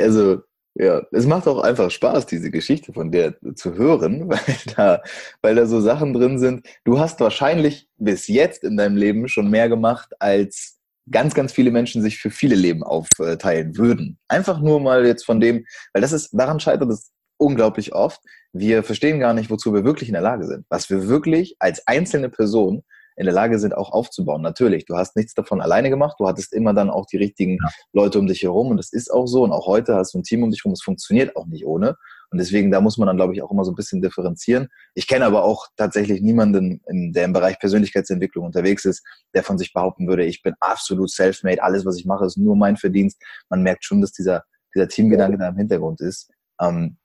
also 0.00 0.38
ja, 0.74 1.02
es 1.12 1.26
macht 1.26 1.46
auch 1.46 1.60
einfach 1.60 1.90
Spaß, 1.90 2.26
diese 2.26 2.50
Geschichte 2.50 2.92
von 2.92 3.12
der 3.12 3.36
zu 3.54 3.74
hören, 3.74 4.28
weil 4.28 4.74
da, 4.76 5.02
weil 5.40 5.54
da 5.54 5.66
so 5.66 5.80
Sachen 5.80 6.12
drin 6.12 6.38
sind. 6.38 6.66
Du 6.84 6.98
hast 6.98 7.20
wahrscheinlich 7.20 7.88
bis 7.96 8.26
jetzt 8.26 8.64
in 8.64 8.76
deinem 8.76 8.96
Leben 8.96 9.28
schon 9.28 9.50
mehr 9.50 9.68
gemacht, 9.68 10.12
als 10.18 10.78
ganz, 11.10 11.34
ganz 11.34 11.52
viele 11.52 11.70
Menschen 11.70 12.02
sich 12.02 12.18
für 12.18 12.30
viele 12.30 12.56
Leben 12.56 12.82
aufteilen 12.82 13.76
würden. 13.76 14.18
Einfach 14.28 14.60
nur 14.60 14.80
mal 14.80 15.06
jetzt 15.06 15.24
von 15.24 15.40
dem, 15.40 15.64
weil 15.92 16.02
das 16.02 16.12
ist, 16.12 16.30
daran 16.32 16.60
scheitert 16.60 16.90
es 16.90 17.12
unglaublich 17.36 17.94
oft. 17.94 18.20
Wir 18.52 18.82
verstehen 18.82 19.20
gar 19.20 19.34
nicht, 19.34 19.50
wozu 19.50 19.74
wir 19.74 19.84
wirklich 19.84 20.08
in 20.08 20.14
der 20.14 20.22
Lage 20.22 20.46
sind. 20.46 20.64
Was 20.70 20.88
wir 20.88 21.08
wirklich 21.08 21.56
als 21.58 21.86
einzelne 21.86 22.30
Person 22.30 22.82
in 23.16 23.26
der 23.26 23.34
Lage 23.34 23.58
sind, 23.58 23.76
auch 23.76 23.92
aufzubauen. 23.92 24.42
Natürlich, 24.42 24.86
du 24.86 24.96
hast 24.96 25.16
nichts 25.16 25.34
davon 25.34 25.60
alleine 25.60 25.90
gemacht, 25.90 26.16
du 26.18 26.26
hattest 26.26 26.52
immer 26.52 26.74
dann 26.74 26.90
auch 26.90 27.06
die 27.06 27.16
richtigen 27.16 27.58
ja. 27.62 27.70
Leute 27.92 28.18
um 28.18 28.26
dich 28.26 28.42
herum 28.42 28.70
und 28.70 28.76
das 28.76 28.92
ist 28.92 29.12
auch 29.12 29.26
so. 29.26 29.44
Und 29.44 29.52
auch 29.52 29.66
heute 29.66 29.94
hast 29.94 30.14
du 30.14 30.18
ein 30.18 30.22
Team 30.22 30.42
um 30.42 30.50
dich 30.50 30.64
herum, 30.64 30.72
es 30.72 30.82
funktioniert 30.82 31.36
auch 31.36 31.46
nicht 31.46 31.66
ohne. 31.66 31.96
Und 32.30 32.38
deswegen, 32.38 32.72
da 32.72 32.80
muss 32.80 32.98
man 32.98 33.06
dann, 33.06 33.16
glaube 33.16 33.32
ich, 33.32 33.42
auch 33.42 33.52
immer 33.52 33.64
so 33.64 33.70
ein 33.70 33.76
bisschen 33.76 34.02
differenzieren. 34.02 34.68
Ich 34.94 35.06
kenne 35.06 35.24
aber 35.24 35.44
auch 35.44 35.68
tatsächlich 35.76 36.20
niemanden, 36.20 36.80
der 37.12 37.26
im 37.26 37.32
Bereich 37.32 37.60
Persönlichkeitsentwicklung 37.60 38.44
unterwegs 38.44 38.84
ist, 38.84 39.04
der 39.34 39.44
von 39.44 39.56
sich 39.56 39.72
behaupten 39.72 40.08
würde, 40.08 40.24
ich 40.24 40.42
bin 40.42 40.54
absolut 40.58 41.10
self-made, 41.10 41.62
alles, 41.62 41.86
was 41.86 41.96
ich 41.96 42.06
mache, 42.06 42.26
ist 42.26 42.36
nur 42.36 42.56
mein 42.56 42.76
Verdienst. 42.76 43.22
Man 43.48 43.62
merkt 43.62 43.84
schon, 43.84 44.00
dass 44.00 44.10
dieser, 44.10 44.42
dieser 44.74 44.88
Teamgedanke 44.88 45.38
da 45.38 45.48
im 45.48 45.56
Hintergrund 45.56 46.00
ist. 46.00 46.28
Ähm, 46.60 46.96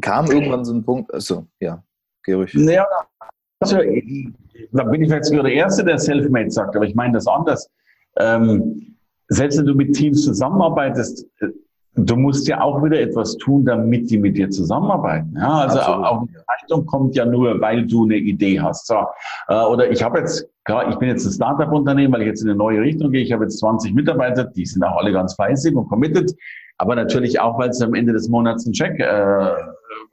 kam 0.00 0.30
irgendwann 0.30 0.64
so 0.64 0.72
ein 0.72 0.84
Punkt, 0.84 1.12
also 1.14 1.46
ja, 1.60 1.84
geh 2.24 2.32
ruhig. 2.32 2.52
Naja, 2.54 2.86
also, 3.60 3.78
da 4.72 4.84
bin 4.84 5.02
ich 5.02 5.10
jetzt 5.10 5.32
nur 5.32 5.42
der 5.42 5.52
Erste, 5.52 5.84
der 5.84 5.98
Selfmade 5.98 6.50
sagt, 6.50 6.74
aber 6.76 6.86
ich 6.86 6.94
meine 6.94 7.14
das 7.14 7.26
anders. 7.26 7.70
Ähm, 8.18 8.96
selbst 9.28 9.58
wenn 9.58 9.66
du 9.66 9.74
mit 9.74 9.94
Teams 9.94 10.24
zusammenarbeitest, 10.24 11.26
äh, 11.40 11.48
du 11.94 12.16
musst 12.16 12.48
ja 12.48 12.60
auch 12.60 12.82
wieder 12.82 12.98
etwas 13.00 13.36
tun, 13.36 13.64
damit 13.64 14.10
die 14.10 14.18
mit 14.18 14.36
dir 14.36 14.50
zusammenarbeiten. 14.50 15.34
Ja, 15.36 15.58
also 15.60 15.78
Absolut. 15.78 16.06
auch 16.06 16.18
eine 16.20 16.44
Leistung 16.48 16.86
kommt 16.86 17.16
ja 17.16 17.24
nur, 17.26 17.60
weil 17.60 17.86
du 17.86 18.04
eine 18.04 18.16
Idee 18.16 18.60
hast. 18.60 18.86
So, 18.86 18.96
äh, 19.48 19.62
oder 19.62 19.90
ich 19.90 20.02
habe 20.02 20.20
jetzt, 20.20 20.48
klar, 20.64 20.88
ich 20.88 20.96
bin 20.96 21.08
jetzt 21.08 21.26
ein 21.26 21.32
Startup-Unternehmen, 21.32 22.14
weil 22.14 22.22
ich 22.22 22.28
jetzt 22.28 22.42
in 22.42 22.48
eine 22.48 22.58
neue 22.58 22.80
Richtung 22.80 23.10
gehe. 23.10 23.22
Ich 23.22 23.32
habe 23.32 23.44
jetzt 23.44 23.58
20 23.58 23.94
Mitarbeiter, 23.94 24.44
die 24.44 24.64
sind 24.64 24.82
auch 24.82 24.96
alle 24.96 25.12
ganz 25.12 25.34
fleißig 25.34 25.74
und 25.74 25.88
committed. 25.88 26.34
Aber 26.78 26.94
natürlich 26.94 27.38
auch, 27.38 27.58
weil 27.58 27.72
sie 27.72 27.84
am 27.84 27.94
Ende 27.94 28.14
des 28.14 28.28
Monats 28.28 28.64
einen 28.64 28.72
Check, 28.72 28.98
äh, 28.98 29.02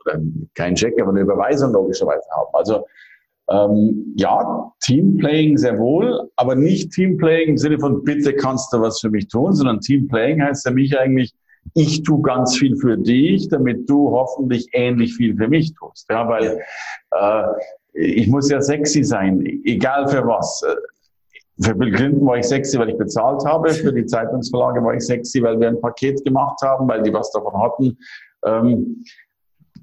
oder 0.06 0.20
keinen 0.54 0.76
Check, 0.76 1.02
aber 1.02 1.12
eine 1.12 1.22
Überweisung 1.22 1.72
logischerweise 1.72 2.28
haben. 2.36 2.50
Also 2.54 2.86
ähm, 3.50 4.14
ja, 4.16 4.72
Teamplaying 4.82 5.58
sehr 5.58 5.78
wohl, 5.78 6.30
aber 6.36 6.56
nicht 6.56 6.92
Teamplaying 6.92 7.50
im 7.50 7.58
Sinne 7.58 7.80
von 7.80 8.04
bitte 8.04 8.34
kannst 8.34 8.74
du 8.74 8.82
was 8.82 9.00
für 9.00 9.10
mich 9.10 9.28
tun, 9.28 9.54
sondern 9.54 9.80
Teamplaying 9.80 10.42
heißt 10.42 10.68
für 10.68 10.74
mich 10.74 10.98
eigentlich, 10.98 11.34
ich 11.74 12.04
tue 12.04 12.22
ganz 12.22 12.58
viel 12.58 12.76
für 12.78 12.98
dich, 12.98 13.50
damit 13.50 13.90
du 13.90 14.12
hoffentlich 14.12 14.68
ähnlich 14.74 15.16
viel 15.16 15.36
für 15.36 15.48
mich 15.48 15.74
tust. 15.76 16.08
Ja, 16.10 16.28
weil 16.28 16.62
äh, 17.12 17.44
ich 17.94 18.28
muss 18.28 18.50
ja 18.50 18.62
sexy 18.62 19.04
sein, 19.04 19.44
egal 19.66 20.08
für 20.08 20.26
was. 20.26 20.64
Für 21.62 21.74
Bill 21.74 21.92
Clinton 21.92 22.26
war 22.28 22.38
ich 22.38 22.46
sexy, 22.46 22.78
weil 22.78 22.90
ich 22.90 22.98
bezahlt 22.98 23.44
habe. 23.46 23.70
Für 23.70 23.92
die 23.92 24.06
Zeitungsverlage 24.06 24.84
war 24.84 24.94
ich 24.94 25.02
sexy, 25.02 25.42
weil 25.42 25.60
wir 25.60 25.70
ein 25.70 25.82
Paket 25.82 26.24
gemacht 26.24 26.62
haben, 26.62 26.88
weil 26.88 27.02
die 27.02 27.12
was 27.12 27.32
davon 27.32 27.60
hatten. 27.60 27.98
Ähm, 28.46 29.04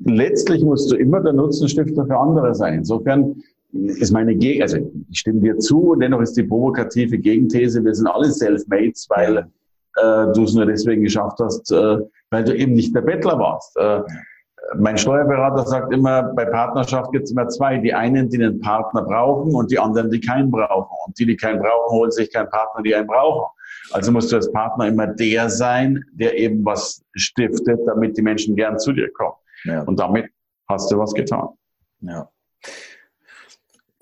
letztlich 0.04 0.62
musst 0.62 0.90
du 0.92 0.96
immer 0.96 1.20
der 1.20 1.32
Nutzenstifter 1.32 2.06
für 2.06 2.16
andere 2.16 2.54
sein. 2.54 2.74
Insofern 2.74 3.42
ist 3.74 4.12
meine 4.12 4.34
Geg 4.36 4.62
also 4.62 4.78
ich 5.10 5.18
stimme 5.18 5.40
dir 5.40 5.58
zu 5.58 5.90
und 5.92 6.00
dennoch 6.00 6.20
ist 6.20 6.36
die 6.36 6.44
provokative 6.44 7.18
Gegenthese, 7.18 7.84
wir 7.84 7.94
sind 7.94 8.06
alle 8.06 8.30
Selfmates, 8.30 9.06
weil 9.10 9.38
äh, 9.96 10.32
du 10.32 10.44
es 10.44 10.54
nur 10.54 10.66
deswegen 10.66 11.02
geschafft 11.02 11.38
hast, 11.40 11.70
äh, 11.72 11.98
weil 12.30 12.44
du 12.44 12.54
eben 12.56 12.72
nicht 12.72 12.94
der 12.94 13.02
Bettler 13.02 13.38
warst. 13.38 13.76
Äh, 13.76 14.00
mein 14.76 14.96
Steuerberater 14.96 15.64
sagt 15.66 15.92
immer, 15.92 16.22
bei 16.34 16.44
Partnerschaft 16.46 17.12
gibt 17.12 17.24
es 17.24 17.32
immer 17.32 17.48
zwei. 17.48 17.78
Die 17.78 17.92
einen, 17.92 18.28
die 18.28 18.42
einen 18.42 18.60
Partner 18.60 19.02
brauchen 19.02 19.54
und 19.54 19.70
die 19.70 19.78
anderen, 19.78 20.10
die 20.10 20.20
keinen 20.20 20.50
brauchen. 20.50 20.96
Und 21.06 21.18
die, 21.18 21.26
die 21.26 21.36
keinen 21.36 21.60
brauchen, 21.60 21.92
holen 21.92 22.10
sich 22.10 22.32
keinen 22.32 22.48
Partner, 22.48 22.82
die 22.82 22.94
einen 22.94 23.06
brauchen. 23.06 23.46
Also 23.92 24.10
musst 24.10 24.32
du 24.32 24.36
als 24.36 24.50
Partner 24.52 24.88
immer 24.88 25.06
der 25.06 25.50
sein, 25.50 26.02
der 26.12 26.38
eben 26.38 26.64
was 26.64 27.04
stiftet, 27.14 27.80
damit 27.86 28.16
die 28.16 28.22
Menschen 28.22 28.56
gern 28.56 28.78
zu 28.78 28.92
dir 28.92 29.12
kommen. 29.12 29.36
Ja. 29.64 29.82
Und 29.82 30.00
damit 30.00 30.26
hast 30.68 30.90
du 30.90 30.98
was 30.98 31.12
getan. 31.12 31.48
Ja. 32.00 32.28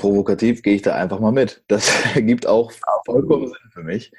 Provokativ 0.02 0.62
gehe 0.62 0.74
ich 0.74 0.82
da 0.82 0.94
einfach 0.94 1.20
mal 1.20 1.32
mit. 1.32 1.62
Das 1.68 1.90
gibt 2.14 2.46
auch 2.46 2.72
vollkommen 3.06 3.46
Sinn 3.46 3.70
für 3.70 3.82
mich. 3.82 4.12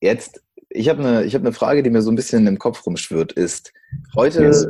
Jetzt, 0.00 0.44
ich 0.68 0.88
habe 0.88 1.02
eine, 1.02 1.26
habe 1.26 1.38
eine 1.38 1.52
Frage, 1.52 1.82
die 1.82 1.90
mir 1.90 2.02
so 2.02 2.10
ein 2.10 2.16
bisschen 2.16 2.46
im 2.46 2.58
Kopf 2.58 2.84
rumschwirrt, 2.86 3.32
ist 3.32 3.72
heute 4.14 4.42
yes 4.42 4.66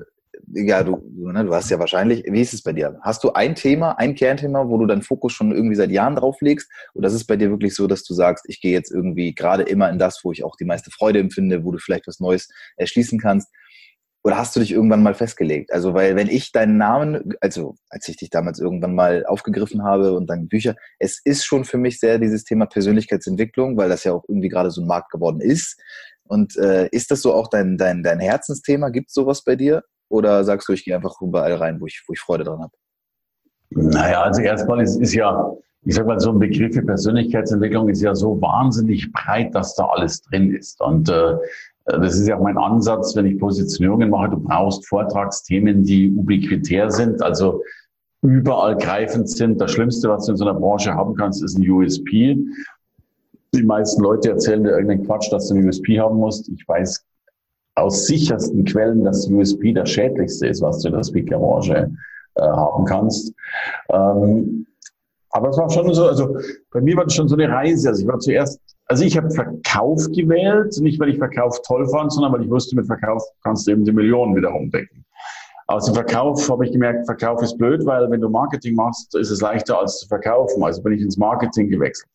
ja, 0.53 0.83
du, 0.83 1.03
ne, 1.17 1.45
du 1.45 1.55
hast 1.55 1.71
ja 1.71 1.79
wahrscheinlich, 1.79 2.25
wie 2.27 2.41
ist 2.41 2.55
es 2.55 2.63
bei 2.63 2.73
dir? 2.73 2.99
Hast 3.03 3.25
du 3.25 3.33
ein 3.33 3.55
Thema, 3.55 3.99
ein 3.99 4.15
Kernthema, 4.15 4.69
wo 4.69 4.79
du 4.79 4.87
deinen 4.87 5.03
Fokus 5.03 5.33
schon 5.33 5.53
irgendwie 5.53 5.75
seit 5.75 5.91
Jahren 5.91 6.17
drauf 6.17 6.41
legst? 6.41 6.71
Oder 6.95 7.09
ist 7.09 7.15
es 7.15 7.27
bei 7.27 7.37
dir 7.37 7.51
wirklich 7.51 7.75
so, 7.75 7.87
dass 7.87 8.05
du 8.05 8.15
sagst, 8.15 8.45
ich 8.49 8.61
gehe 8.61 8.73
jetzt 8.73 8.91
irgendwie 8.91 9.35
gerade 9.35 9.63
immer 9.63 9.91
in 9.91 9.99
das, 9.99 10.21
wo 10.23 10.33
ich 10.33 10.45
auch 10.45 10.57
die 10.57 10.65
meiste 10.65 10.91
Freude 10.91 11.19
empfinde, 11.19 11.65
wo 11.65 11.73
du 11.73 11.79
vielleicht 11.79 12.07
was 12.07 12.21
Neues 12.21 12.49
erschließen 12.77 13.19
kannst? 13.19 13.49
Oder 14.25 14.39
hast 14.39 14.57
du 14.57 14.61
dich 14.61 14.73
irgendwann 14.73 15.03
mal 15.03 15.13
festgelegt? 15.13 15.71
Also, 15.71 15.93
weil 15.93 16.17
wenn 16.17 16.29
ich 16.29 16.51
deinen 16.51 16.79
Namen, 16.79 17.35
also 17.43 17.77
als 17.91 18.09
ich 18.09 18.17
dich 18.17 18.31
damals 18.31 18.59
irgendwann 18.59 18.95
mal 18.95 19.27
aufgegriffen 19.27 19.85
habe 19.85 20.15
und 20.15 20.31
deine 20.31 20.47
Bücher, 20.47 20.77
es 20.99 21.21
ist 21.25 21.45
schon 21.45 21.67
für 21.67 21.77
mich 21.77 22.01
sehr 22.01 22.19
dieses 22.19 22.45
Thema 22.45 22.65
Persönlichkeitsentwicklung, 22.65 23.77
weil 23.77 23.91
das 23.91 24.05
ja 24.05 24.13
auch 24.13 24.25
irgendwie 24.27 24.49
gerade 24.49 24.71
so 24.71 24.81
ein 24.81 24.87
Markt 24.87 25.13
geworden 25.13 25.43
ist. 25.43 25.79
Und 26.27 26.57
äh, 26.57 26.89
ist 26.89 27.11
das 27.11 27.21
so 27.21 27.35
auch 27.35 27.49
dein, 27.49 27.77
dein, 27.77 28.03
dein 28.03 28.19
Herzensthema? 28.19 28.89
Gibt 28.89 29.09
es 29.09 29.15
sowas 29.15 29.45
bei 29.45 29.57
dir? 29.57 29.85
Oder 30.09 30.43
sagst 30.45 30.69
du, 30.69 30.73
ich 30.73 30.87
gehe 30.87 30.97
einfach 30.97 31.21
überall 31.21 31.55
rein, 31.55 31.79
wo 31.79 31.87
ich, 31.87 32.03
wo 32.07 32.15
ich 32.15 32.21
Freude 32.21 32.45
dran 32.45 32.63
habe? 32.63 32.73
Naja, 33.71 34.23
also 34.23 34.41
erstmal 34.41 34.81
ist, 34.81 34.97
ist 34.97 35.13
ja, 35.13 35.53
ich 35.83 35.95
sag 35.95 36.07
mal, 36.07 36.19
so 36.19 36.31
ein 36.31 36.39
Begriff 36.39 36.75
wie 36.75 36.83
Persönlichkeitsentwicklung 36.83 37.91
ist 37.91 38.01
ja 38.01 38.15
so 38.15 38.41
wahnsinnig 38.41 39.13
breit, 39.13 39.55
dass 39.55 39.75
da 39.75 39.85
alles 39.87 40.23
drin 40.23 40.55
ist. 40.55 40.81
Und 40.81 41.11
äh, 41.11 41.37
das 41.85 42.19
ist 42.19 42.27
ja 42.27 42.37
auch 42.39 42.43
mein 42.43 42.57
Ansatz, 42.57 43.15
wenn 43.15 43.27
ich 43.27 43.39
Positionierungen 43.39 44.11
mache. 44.11 44.31
Du 44.31 44.39
brauchst 44.39 44.87
Vortragsthemen, 44.87 45.85
die 45.85 46.11
ubiquitär 46.11 46.91
sind, 46.91 47.23
also 47.23 47.63
überall 48.23 48.77
greifend 48.77 49.29
sind. 49.29 49.61
Das 49.61 49.73
Schlimmste, 49.73 50.09
was 50.09 50.27
du 50.27 50.33
in 50.33 50.39
so 50.39 50.47
einer 50.47 50.59
Branche 50.59 50.95
haben 50.95 51.15
kannst, 51.15 51.43
ist 51.43 51.59
ein 51.59 51.71
USP. 51.71 52.39
Die 53.55 53.63
meisten 53.63 54.03
Leute 54.03 54.31
erzählen 54.31 54.65
dir 54.65 54.71
irgendeinen 54.71 55.05
Quatsch, 55.05 55.31
dass 55.31 55.49
du 55.49 55.55
ein 55.55 55.69
USP 55.69 56.01
haben 56.01 56.17
musst. 56.17 56.49
Ich 56.49 56.67
weiß 56.67 57.05
aus 57.77 58.07
sichersten 58.07 58.65
Quellen, 58.65 59.05
dass 59.05 59.29
USP 59.29 59.73
das 59.73 59.91
Schädlichste 59.91 60.47
ist, 60.47 60.63
was 60.63 60.81
du 60.81 60.89
in 60.89 60.95
der 60.95 61.05
Speakerbranche 61.05 61.91
äh, 62.37 62.43
haben 62.43 62.85
kannst. 62.87 63.35
Ähm, 63.91 64.67
aber 65.35 65.49
es 65.49 65.59
war 65.59 65.69
schon 65.69 65.93
so, 65.93 66.07
also 66.07 66.37
bei 66.71 66.81
mir 66.81 66.97
war 66.97 67.05
das 67.05 67.15
schon 67.15 67.29
so 67.29 67.35
eine 67.35 67.49
Reise. 67.49 67.89
Also 67.89 68.03
ich 68.03 68.09
war 68.09 68.21
zuerst, 68.21 68.61
also 68.87 69.05
ich 69.05 69.17
habe 69.17 69.29
Verkauf 69.31 70.07
gewählt, 70.13 70.77
nicht 70.81 71.01
weil 71.01 71.09
ich 71.09 71.19
Verkauf 71.19 71.61
toll 71.63 71.89
fand, 71.89 72.13
sondern 72.13 72.33
weil 72.33 72.45
ich 72.45 72.51
wusste, 72.51 72.77
mit 72.77 72.87
Verkauf 72.87 73.21
kannst 73.43 73.67
du 73.67 73.73
eben 73.73 73.85
die 73.85 73.91
Millionen 73.91 74.37
wieder 74.37 74.55
umdecken. 74.55 75.05
Aus 75.67 75.87
dem 75.87 75.95
Verkauf 75.95 76.49
habe 76.49 76.65
ich 76.67 76.73
gemerkt, 76.73 77.07
Verkauf 77.07 77.43
ist 77.43 77.59
blöd, 77.59 77.85
weil 77.85 78.09
wenn 78.11 78.21
du 78.21 78.29
Marketing 78.29 78.77
machst, 78.77 79.13
ist 79.17 79.31
es 79.31 79.41
leichter 79.41 79.81
als 79.81 79.99
zu 79.99 80.07
verkaufen. 80.07 80.63
Also 80.63 80.81
bin 80.83 80.93
ich 80.93 81.03
ins 81.03 81.17
Marketing 81.17 81.69
gewechselt. 81.69 82.09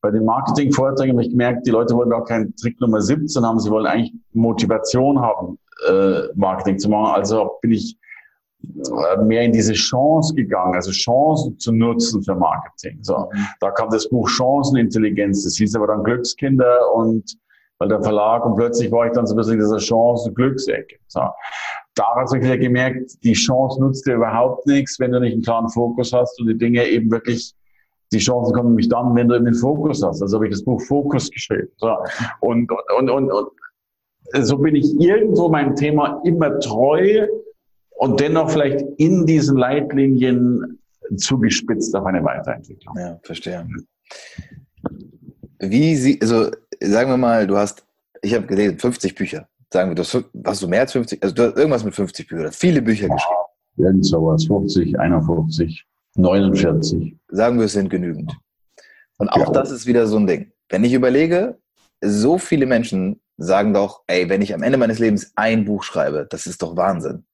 Bei 0.00 0.10
den 0.10 0.24
Marketing-Vorträgen 0.24 1.12
habe 1.12 1.24
ich 1.24 1.30
gemerkt, 1.30 1.66
die 1.66 1.72
Leute 1.72 1.94
wollen 1.94 2.08
gar 2.08 2.24
keinen 2.24 2.56
Trick 2.56 2.80
Nummer 2.80 3.02
17 3.02 3.44
haben, 3.44 3.60
sie 3.60 3.70
wollen 3.70 3.86
eigentlich 3.86 4.14
Motivation 4.32 5.20
haben, 5.20 5.58
äh, 5.88 6.22
Marketing 6.36 6.78
zu 6.78 6.88
machen. 6.88 7.12
Also 7.14 7.50
bin 7.60 7.72
ich 7.72 7.98
mehr 9.24 9.42
in 9.42 9.52
diese 9.52 9.72
Chance 9.72 10.34
gegangen, 10.34 10.74
also 10.74 10.90
Chancen 10.90 11.58
zu 11.58 11.72
nutzen 11.72 12.22
für 12.22 12.34
Marketing. 12.34 12.98
So, 13.02 13.18
mhm. 13.32 13.46
da 13.60 13.70
kam 13.70 13.90
das 13.90 14.08
Buch 14.08 14.28
Chancenintelligenz, 14.28 15.44
das 15.44 15.56
hieß 15.56 15.76
aber 15.76 15.88
dann 15.88 16.04
Glückskinder 16.04 16.92
und 16.94 17.36
weil 17.78 17.88
der 17.88 18.02
Verlag 18.02 18.46
und 18.46 18.54
plötzlich 18.54 18.92
war 18.92 19.06
ich 19.06 19.12
dann 19.12 19.26
so 19.26 19.34
ein 19.34 19.38
bisschen 19.38 19.54
in 19.54 19.58
dieser 19.58 19.78
Chance-Glücksecke. 19.78 20.96
So. 21.08 21.20
Daraus 21.96 22.30
habe 22.30 22.38
ich 22.38 22.44
wieder 22.44 22.58
gemerkt, 22.58 23.12
die 23.24 23.32
Chance 23.32 23.80
nutzt 23.80 24.06
dir 24.06 24.14
überhaupt 24.14 24.66
nichts, 24.68 25.00
wenn 25.00 25.10
du 25.10 25.18
nicht 25.18 25.32
einen 25.32 25.42
klaren 25.42 25.68
Fokus 25.68 26.12
hast 26.12 26.40
und 26.40 26.46
die 26.46 26.56
Dinge 26.56 26.86
eben 26.86 27.10
wirklich, 27.10 27.52
die 28.12 28.18
Chancen 28.18 28.54
kommen 28.54 28.68
nämlich 28.68 28.88
dann, 28.88 29.16
wenn 29.16 29.26
du 29.26 29.34
eben 29.34 29.46
den 29.46 29.54
Fokus 29.54 30.00
hast. 30.00 30.22
Also 30.22 30.36
habe 30.36 30.46
ich 30.46 30.52
das 30.52 30.62
Buch 30.62 30.80
Fokus 30.82 31.28
geschrieben. 31.28 31.68
So. 31.78 31.96
Und, 32.40 32.70
und, 32.98 33.10
und, 33.10 33.32
und 33.32 33.48
so 34.42 34.58
bin 34.58 34.76
ich 34.76 35.00
irgendwo 35.00 35.48
meinem 35.48 35.74
Thema 35.74 36.20
immer 36.24 36.58
treu 36.60 37.26
und 38.02 38.18
dennoch 38.18 38.50
vielleicht 38.50 38.84
in 38.96 39.26
diesen 39.26 39.56
Leitlinien 39.56 40.80
zugespitzt 41.16 41.94
auf 41.94 42.04
eine 42.04 42.24
Weiterentwicklung. 42.24 42.96
Ja, 42.98 43.20
verstehe. 43.22 43.64
Wie 45.60 45.94
sie, 45.94 46.18
also 46.20 46.50
sagen 46.80 47.10
wir 47.10 47.16
mal, 47.16 47.46
du 47.46 47.56
hast, 47.56 47.86
ich 48.20 48.34
habe 48.34 48.46
gelesen, 48.46 48.80
50 48.80 49.14
Bücher 49.14 49.48
sagen 49.72 49.90
wir, 49.90 49.94
das 49.94 50.18
hast 50.44 50.62
du 50.62 50.68
mehr 50.68 50.80
als 50.80 50.92
50, 50.92 51.22
also 51.22 51.32
du 51.32 51.42
hast 51.44 51.56
irgendwas 51.56 51.84
mit 51.84 51.94
50 51.94 52.26
Büchern, 52.26 52.50
viele 52.50 52.82
Bücher 52.82 53.08
geschrieben. 53.08 53.40
Irgend 53.76 54.04
sowas, 54.04 54.46
50, 54.46 54.98
51, 54.98 55.86
49. 56.16 57.16
Sagen 57.28 57.58
wir, 57.58 57.66
es 57.66 57.72
sind 57.72 57.88
genügend. 57.88 58.36
Und 59.18 59.28
auch 59.28 59.46
ja. 59.46 59.50
das 59.50 59.70
ist 59.70 59.86
wieder 59.86 60.08
so 60.08 60.18
ein 60.18 60.26
Ding. 60.26 60.50
Wenn 60.68 60.82
ich 60.82 60.92
überlege, 60.92 61.56
so 62.02 62.36
viele 62.36 62.66
Menschen 62.66 63.20
sagen 63.36 63.72
doch, 63.72 64.02
ey, 64.08 64.28
wenn 64.28 64.42
ich 64.42 64.52
am 64.52 64.64
Ende 64.64 64.76
meines 64.76 64.98
Lebens 64.98 65.32
ein 65.36 65.64
Buch 65.64 65.84
schreibe, 65.84 66.26
das 66.28 66.46
ist 66.46 66.62
doch 66.62 66.76
Wahnsinn. 66.76 67.24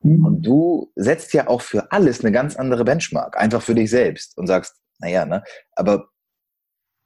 Mhm. 0.00 0.24
Und 0.24 0.42
du 0.42 0.92
setzt 0.96 1.32
ja 1.32 1.48
auch 1.48 1.60
für 1.60 1.90
alles 1.92 2.20
eine 2.20 2.32
ganz 2.32 2.56
andere 2.56 2.84
Benchmark, 2.84 3.38
einfach 3.38 3.62
für 3.62 3.74
dich 3.74 3.90
selbst 3.90 4.36
und 4.38 4.46
sagst, 4.46 4.76
naja, 5.00 5.24
ne, 5.24 5.42
aber 5.74 6.08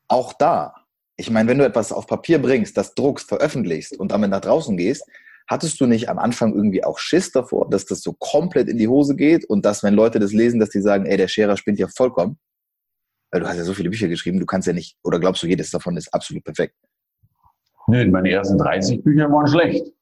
auch 0.09 0.33
da, 0.35 0.75
ich 1.17 1.31
meine, 1.31 1.49
wenn 1.49 1.59
du 1.59 1.65
etwas 1.65 1.93
auf 1.93 2.07
Papier 2.07 2.41
bringst, 2.41 2.77
das 2.77 2.95
druckst, 2.95 3.29
veröffentlichst 3.29 3.99
und 3.99 4.13
damit 4.13 4.31
nach 4.31 4.41
draußen 4.41 4.77
gehst, 4.77 5.05
hattest 5.49 5.81
du 5.81 5.87
nicht 5.87 6.09
am 6.09 6.19
Anfang 6.19 6.55
irgendwie 6.55 6.85
auch 6.85 6.99
Schiss 6.99 7.33
davor, 7.33 7.69
dass 7.69 7.85
das 7.85 8.01
so 8.01 8.15
komplett 8.15 8.69
in 8.69 8.79
die 8.79 8.89
Hose 8.89 9.17
geht 9.17 9.45
und 9.45 9.65
dass, 9.65 9.83
wenn 9.83 9.95
Leute 9.95 10.19
das 10.19 10.33
lesen, 10.33 10.61
dass 10.61 10.71
die 10.71 10.81
sagen, 10.81 11.07
ey, 11.07 11.17
der 11.17 11.29
Scherer 11.29 11.57
spinnt 11.57 11.79
ja 11.79 11.89
vollkommen? 11.89 12.39
Weil 13.31 13.41
du 13.41 13.49
hast 13.49 13.57
ja 13.57 13.65
so 13.65 13.75
viele 13.75 13.91
Bücher 13.91 14.09
geschrieben, 14.09 14.39
du 14.39 14.47
kannst 14.47 14.67
ja 14.67 14.75
nicht, 14.75 14.97
oder 15.03 15.19
glaubst 15.19 15.43
du, 15.43 15.47
jedes 15.47 15.71
davon 15.71 15.97
ist 15.97 16.13
absolut 16.13 16.45
perfekt? 16.45 16.75
Nö, 17.89 18.07
meine 18.11 18.31
ersten 18.31 18.59
30 18.59 19.03
Bücher 19.03 19.31
waren 19.31 19.47
schlecht. 19.49 19.93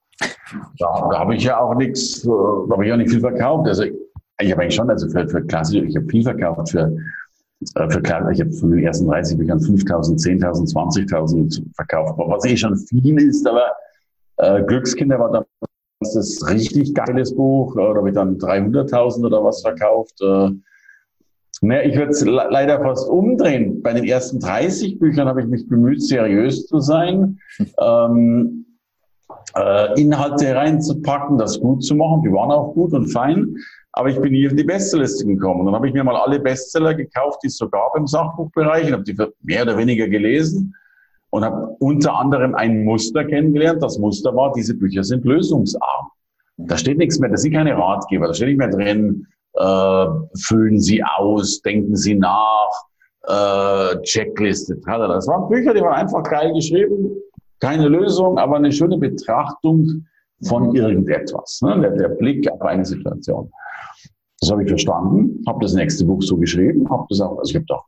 Da, 0.78 1.09
da 1.11 1.19
habe 1.19 1.35
ich 1.35 1.45
ja 1.45 1.61
auch 1.61 1.75
nichts, 1.75 2.23
da 2.23 2.30
habe 2.73 2.87
ich 2.87 2.92
auch 2.92 2.97
nicht 2.97 3.11
viel 3.11 3.21
verkauft. 3.21 3.69
Also 3.69 3.85
ich 3.85 4.52
habe 4.52 4.62
eigentlich 4.62 4.75
schon, 4.75 4.90
also 4.90 5.09
für, 5.09 5.28
für 5.28 5.42
klassische, 5.42 5.85
ich 5.85 5.97
habe 5.97 6.07
viel 6.07 6.23
verkauft 6.23 6.71
für 6.71 6.97
äh, 7.75 7.90
für 7.90 8.00
klar, 8.00 8.30
ich 8.30 8.40
habe 8.40 8.52
von 8.52 8.71
den 8.71 8.80
ersten 8.80 9.07
30 9.07 9.37
Büchern 9.37 9.59
5.000, 9.59 10.19
10.000, 10.19 10.73
20.000 10.73 11.62
verkauft, 11.75 12.14
was 12.16 12.45
eh 12.47 12.57
schon 12.57 12.76
viel 12.76 13.21
ist, 13.21 13.47
aber 13.47 13.73
äh, 14.38 14.62
Glückskinder 14.62 15.19
war 15.19 15.30
dann 15.30 15.45
das 16.00 16.40
richtig 16.49 16.95
geiles 16.95 17.35
Buch, 17.35 17.76
äh, 17.76 17.80
da 17.80 17.95
habe 17.97 18.09
ich 18.09 18.14
dann 18.14 18.38
300.000 18.38 19.26
oder 19.26 19.45
was 19.45 19.61
verkauft. 19.61 20.21
Äh, 20.23 20.50
naja, 21.62 21.83
ich 21.83 21.95
würde 21.95 22.12
es 22.12 22.25
leider 22.25 22.80
fast 22.80 23.07
umdrehen. 23.11 23.83
Bei 23.83 23.92
den 23.92 24.04
ersten 24.04 24.40
30 24.40 24.99
Büchern 24.99 25.28
habe 25.28 25.42
ich 25.42 25.47
mich 25.47 25.69
bemüht, 25.69 26.02
seriös 26.02 26.66
zu 26.66 26.80
sein, 26.80 27.38
ähm, 27.78 28.64
äh, 29.57 30.00
Inhalte 30.00 30.54
reinzupacken, 30.54 31.38
das 31.38 31.61
gut 31.61 31.85
zu 31.85 31.95
machen. 31.95 32.23
Die 32.23 32.33
waren 32.33 32.50
auch 32.50 32.75
gut 32.75 32.92
und 32.92 33.09
fein. 33.09 33.57
Aber 33.92 34.09
ich 34.09 34.21
bin 34.21 34.33
nie 34.33 34.47
auf 34.47 34.54
die 34.54 34.64
Bestsellerliste 34.64 35.26
gekommen. 35.26 35.66
Dann 35.66 35.75
habe 35.75 35.88
ich 35.88 35.95
mir 35.95 36.04
mal 36.04 36.16
alle 36.16 36.38
Bestseller 36.38 36.95
gekauft, 36.95 37.40
die 37.42 37.49
es 37.49 37.57
so 37.57 37.69
gab 37.69 37.97
im 37.97 38.07
Sachbuchbereich 38.07 38.87
und 38.87 38.92
habe 38.92 39.02
die 39.02 39.16
mehr 39.42 39.62
oder 39.62 39.76
weniger 39.76 40.07
gelesen 40.09 40.75
und 41.30 41.45
habe 41.45 41.75
unter 41.80 42.14
anderem 42.14 42.54
ein 42.54 42.85
Muster 42.85 43.25
kennengelernt. 43.25 43.83
Das 43.83 43.99
Muster 43.99 44.35
war, 44.35 44.52
diese 44.52 44.75
Bücher 44.75 45.02
sind 45.02 45.25
lösungsarm. 45.25 46.11
Da 46.57 46.76
steht 46.76 46.99
nichts 46.99 47.19
mehr, 47.19 47.30
da 47.30 47.37
sind 47.37 47.54
keine 47.54 47.76
Ratgeber, 47.76 48.26
da 48.26 48.35
steht 48.35 48.49
nicht 48.49 48.59
mehr 48.59 48.69
drin, 48.69 49.26
äh, 49.54 50.07
füllen 50.38 50.78
Sie 50.78 51.02
aus, 51.02 51.62
denken 51.62 51.97
Sie 51.97 52.14
nach, 52.14 52.71
äh, 53.26 54.00
Checkliste. 54.02 54.76
Das 54.85 55.26
waren 55.26 55.49
Bücher, 55.49 55.75
die 55.75 55.80
waren 55.80 55.95
einfach 55.95 56.23
geil 56.25 56.52
geschrieben, 56.52 57.16
keine 57.61 57.88
Lösung, 57.88 58.38
aber 58.38 58.57
eine 58.57 58.73
schöne 58.73 58.99
Betrachtung 58.99 60.07
von 60.43 60.71
mhm. 60.71 60.76
irgendetwas. 60.76 61.61
Ne? 61.62 61.81
Der, 61.81 61.90
der 61.90 62.09
Blick 62.09 62.50
auf 62.50 62.62
eine 62.62 62.85
Situation. 62.85 63.50
Das 64.40 64.50
habe 64.50 64.62
ich 64.62 64.69
verstanden, 64.69 65.43
habe 65.47 65.59
das 65.61 65.75
nächste 65.75 66.05
Buch 66.05 66.23
so 66.23 66.37
geschrieben, 66.37 66.88
habe 66.88 67.05
das 67.11 67.21
auch, 67.21 67.38
also 67.38 67.50
ich 67.50 67.57
habe 67.57 67.67
doch 67.67 67.85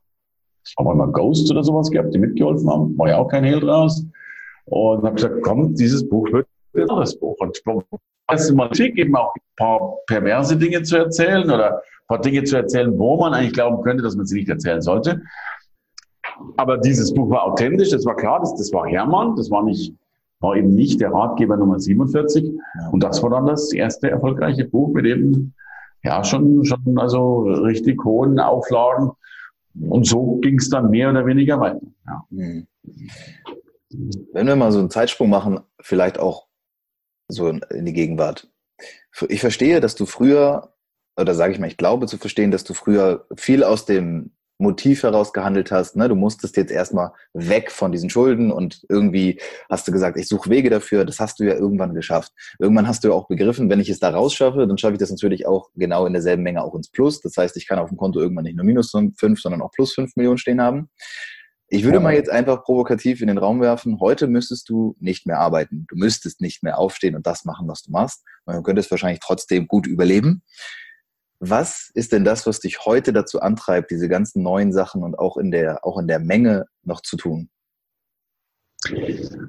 auch 0.77 0.91
einmal 0.91 1.11
Ghosts 1.11 1.49
oder 1.51 1.63
sowas 1.63 1.89
gehabt, 1.89 2.13
die 2.13 2.19
mitgeholfen 2.19 2.69
haben, 2.69 2.97
war 2.97 3.09
ja 3.09 3.17
auch 3.17 3.27
kein 3.27 3.43
Hehl 3.43 3.59
draus. 3.59 4.05
Und 4.65 5.03
habe 5.03 5.15
gesagt, 5.15 5.41
komm, 5.41 5.73
dieses 5.75 6.07
Buch 6.07 6.27
wird 6.31 6.47
das 6.73 7.19
Buch. 7.19 7.35
Und 7.39 7.61
es 8.31 8.45
ist 8.45 8.53
mal 8.53 8.73
schick, 8.73 8.97
eben 8.97 9.15
auch 9.15 9.33
ein 9.35 9.41
paar 9.57 9.97
perverse 10.07 10.55
Dinge 10.55 10.81
zu 10.83 10.97
erzählen 10.97 11.43
oder 11.43 11.77
ein 11.77 12.07
paar 12.07 12.21
Dinge 12.21 12.43
zu 12.43 12.55
erzählen, 12.55 12.97
wo 12.97 13.17
man 13.17 13.33
eigentlich 13.33 13.53
glauben 13.53 13.83
könnte, 13.83 14.03
dass 14.03 14.15
man 14.15 14.25
sie 14.25 14.37
nicht 14.37 14.49
erzählen 14.49 14.81
sollte. 14.81 15.21
Aber 16.57 16.77
dieses 16.77 17.13
Buch 17.13 17.29
war 17.29 17.43
authentisch, 17.43 17.89
das 17.89 18.05
war 18.05 18.15
klar, 18.15 18.39
das, 18.39 18.55
das 18.55 18.71
war 18.73 18.87
Hermann, 18.87 19.35
das 19.35 19.49
war 19.51 19.63
nicht, 19.63 19.93
war 20.39 20.55
eben 20.55 20.73
nicht 20.75 21.01
der 21.01 21.11
Ratgeber 21.11 21.57
Nummer 21.57 21.79
47. 21.79 22.51
Und 22.91 23.03
das 23.03 23.21
war 23.23 23.29
dann 23.29 23.45
das 23.45 23.73
erste 23.73 24.09
erfolgreiche 24.09 24.65
Buch 24.65 24.93
mit 24.93 25.05
eben, 25.05 25.53
ja, 26.03 26.23
schon, 26.23 26.65
schon, 26.65 26.97
also 26.97 27.41
richtig 27.41 28.03
hohen 28.03 28.39
Auflagen. 28.39 29.11
Und 29.79 30.05
so 30.05 30.37
ging 30.37 30.59
es 30.59 30.69
dann 30.69 30.89
mehr 30.89 31.09
oder 31.09 31.25
weniger 31.25 31.59
weiter. 31.59 31.81
Ja. 32.05 32.25
Hm. 32.29 32.67
Wenn 34.33 34.47
wir 34.47 34.55
mal 34.55 34.71
so 34.71 34.79
einen 34.79 34.89
Zeitsprung 34.89 35.29
machen, 35.29 35.59
vielleicht 35.79 36.19
auch 36.19 36.47
so 37.27 37.47
in 37.47 37.85
die 37.85 37.93
Gegenwart. 37.93 38.49
Ich 39.29 39.41
verstehe, 39.41 39.79
dass 39.79 39.95
du 39.95 40.05
früher, 40.05 40.73
oder 41.17 41.35
sage 41.35 41.53
ich 41.53 41.59
mal, 41.59 41.67
ich 41.67 41.77
glaube 41.77 42.07
zu 42.07 42.17
verstehen, 42.17 42.51
dass 42.51 42.63
du 42.63 42.73
früher 42.73 43.25
viel 43.35 43.63
aus 43.63 43.85
dem 43.85 44.31
Motiv 44.63 45.03
heraus 45.03 45.33
gehandelt 45.33 45.71
hast. 45.71 45.95
Ne? 45.95 46.09
Du 46.09 46.15
musstest 46.15 46.57
jetzt 46.57 46.71
erstmal 46.71 47.11
weg 47.33 47.69
von 47.69 47.91
diesen 47.91 48.09
Schulden 48.09 48.51
und 48.51 48.83
irgendwie 48.89 49.39
hast 49.69 49.87
du 49.87 49.91
gesagt, 49.91 50.17
ich 50.17 50.27
suche 50.27 50.49
Wege 50.49 50.71
dafür. 50.71 51.05
Das 51.05 51.19
hast 51.19 51.39
du 51.39 51.43
ja 51.43 51.53
irgendwann 51.53 51.93
geschafft. 51.93 52.31
Irgendwann 52.57 52.87
hast 52.87 53.03
du 53.03 53.13
auch 53.13 53.27
begriffen, 53.27 53.69
wenn 53.69 53.79
ich 53.79 53.89
es 53.89 53.99
da 53.99 54.09
rausschaffe, 54.09 54.65
dann 54.65 54.77
schaffe 54.77 54.93
ich 54.93 54.99
das 54.99 55.11
natürlich 55.11 55.45
auch 55.45 55.69
genau 55.75 56.07
in 56.07 56.13
derselben 56.13 56.41
Menge 56.41 56.63
auch 56.63 56.73
ins 56.73 56.89
Plus. 56.89 57.21
Das 57.21 57.37
heißt, 57.37 57.55
ich 57.57 57.67
kann 57.67 57.77
auf 57.77 57.89
dem 57.89 57.97
Konto 57.97 58.19
irgendwann 58.19 58.45
nicht 58.45 58.55
nur 58.55 58.65
minus 58.65 58.91
fünf, 58.91 59.39
sondern 59.39 59.61
auch 59.61 59.71
plus 59.71 59.93
fünf 59.93 60.15
Millionen 60.15 60.39
stehen 60.39 60.61
haben. 60.61 60.89
Ich 61.69 61.83
würde 61.83 61.99
mal 61.99 62.13
jetzt 62.13 62.29
einfach 62.29 62.63
provokativ 62.63 63.21
in 63.21 63.27
den 63.27 63.39
Raum 63.39 63.59
werfen, 63.59 63.99
heute 63.99 64.27
müsstest 64.27 64.69
du 64.69 64.95
nicht 64.99 65.25
mehr 65.25 65.39
arbeiten. 65.39 65.85
Du 65.87 65.95
müsstest 65.95 66.39
nicht 66.39 66.61
mehr 66.61 66.77
aufstehen 66.77 67.15
und 67.15 67.25
das 67.25 67.45
machen, 67.45 67.67
was 67.67 67.81
du 67.81 67.91
machst. 67.91 68.23
Man 68.45 68.61
könnte 68.61 68.79
es 68.79 68.91
wahrscheinlich 68.91 69.21
trotzdem 69.21 69.67
gut 69.67 69.87
überleben. 69.87 70.43
Was 71.45 71.91
ist 71.93 72.13
denn 72.13 72.23
das, 72.23 72.47
was 72.47 72.61
dich 72.61 72.85
heute 72.85 73.11
dazu 73.11 73.41
antreibt, 73.41 73.91
diese 73.91 74.07
ganzen 74.07 74.43
neuen 74.43 74.71
Sachen 74.71 75.03
und 75.03 75.19
auch 75.19 75.35
in 75.35 75.51
der, 75.51 75.85
auch 75.85 75.99
in 75.99 76.07
der 76.07 76.19
Menge 76.19 76.67
noch 76.83 77.01
zu 77.01 77.17
tun? 77.17 77.49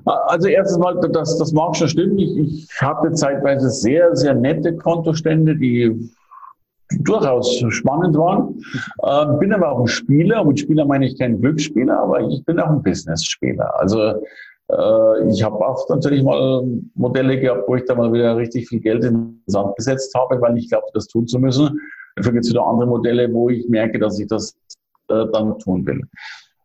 Also 0.05 0.49
erstens 0.49 0.79
mal, 0.79 0.99
das, 1.13 1.39
das 1.39 1.53
mag 1.53 1.77
schon 1.77 1.89
stimmen. 1.89 2.19
Ich, 2.19 2.37
ich 2.37 2.81
hatte 2.81 3.13
zeitweise 3.13 3.71
sehr, 3.71 4.17
sehr 4.17 4.35
nette 4.35 4.77
Kontostände, 4.77 5.57
die 5.57 6.11
durchaus 7.01 7.63
spannend 7.69 8.17
waren. 8.17 8.61
Äh, 9.03 9.39
bin 9.39 9.53
aber 9.53 9.71
auch 9.71 9.81
ein 9.81 9.87
Spieler. 9.87 10.41
Und 10.41 10.49
mit 10.49 10.61
Spieler 10.61 10.87
meine 10.87 11.07
ich 11.07 11.17
kein 11.17 11.41
Glücksspieler, 11.41 11.97
aber 11.97 12.23
ich 12.23 12.45
bin 12.45 12.59
auch 12.59 12.71
ein 12.71 12.83
Business-Spieler. 12.83 13.73
Also 13.79 14.15
äh, 14.69 15.29
ich 15.29 15.43
habe 15.43 15.57
auch 15.67 15.89
natürlich 15.89 16.23
mal 16.23 16.65
Modelle 16.95 17.39
gehabt, 17.39 17.69
wo 17.69 17.77
ich 17.77 17.85
da 17.85 17.95
mal 17.95 18.13
wieder 18.13 18.37
richtig 18.37 18.69
viel 18.69 18.81
Geld 18.81 19.05
in 19.05 19.15
den 19.15 19.43
Sand 19.47 19.77
gesetzt 19.77 20.15
habe, 20.15 20.41
weil 20.41 20.57
ich 20.57 20.69
glaube, 20.69 20.87
das 20.95 21.07
tun 21.07 21.27
zu 21.27 21.39
müssen. 21.39 21.81
Dafür 22.17 22.33
gibt 22.33 22.45
es 22.45 22.51
wieder 22.51 22.67
andere 22.67 22.87
Modelle, 22.87 23.33
wo 23.33 23.51
ich 23.51 23.69
merke, 23.69 23.99
dass 23.99 24.19
ich 24.19 24.29
das 24.29 24.57
äh, 25.09 25.27
dann 25.33 25.59
tun 25.59 25.87
will. 25.87 26.01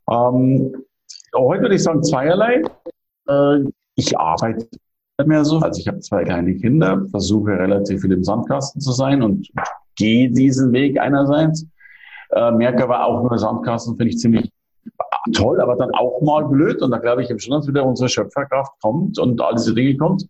Ähm, 0.09 0.75
heute 1.35 1.61
würde 1.63 1.75
ich 1.75 1.83
sagen 1.83 2.03
zweierlei. 2.03 2.61
Äh, 3.27 3.59
ich 3.95 4.17
arbeite 4.17 4.67
mehr 5.25 5.43
so. 5.43 5.59
Also 5.59 5.79
ich 5.81 5.87
habe 5.87 5.99
zwei 5.99 6.23
kleine 6.23 6.55
Kinder, 6.55 7.05
versuche 7.11 7.51
relativ 7.51 8.01
viel 8.01 8.13
im 8.13 8.23
Sandkasten 8.23 8.79
zu 8.79 8.91
sein 8.91 9.21
und 9.21 9.49
gehe 9.95 10.31
diesen 10.31 10.71
Weg 10.71 10.99
einerseits. 10.99 11.65
Äh, 12.31 12.51
merke 12.51 12.83
aber 12.83 13.05
auch 13.05 13.21
nur 13.21 13.37
Sandkasten 13.37 13.97
finde 13.97 14.11
ich 14.11 14.19
ziemlich 14.19 14.51
toll, 15.33 15.61
aber 15.61 15.75
dann 15.75 15.91
auch 15.91 16.21
mal 16.21 16.45
blöd. 16.45 16.81
Und 16.81 16.91
da 16.91 16.97
glaube 16.97 17.21
ich 17.21 17.29
schon, 17.41 17.53
dass 17.53 17.67
wieder 17.67 17.85
unsere 17.85 18.09
Schöpferkraft 18.09 18.73
kommt 18.81 19.19
und 19.19 19.41
all 19.41 19.55
diese 19.55 19.73
Dinge 19.73 19.97
kommt. 19.97 20.25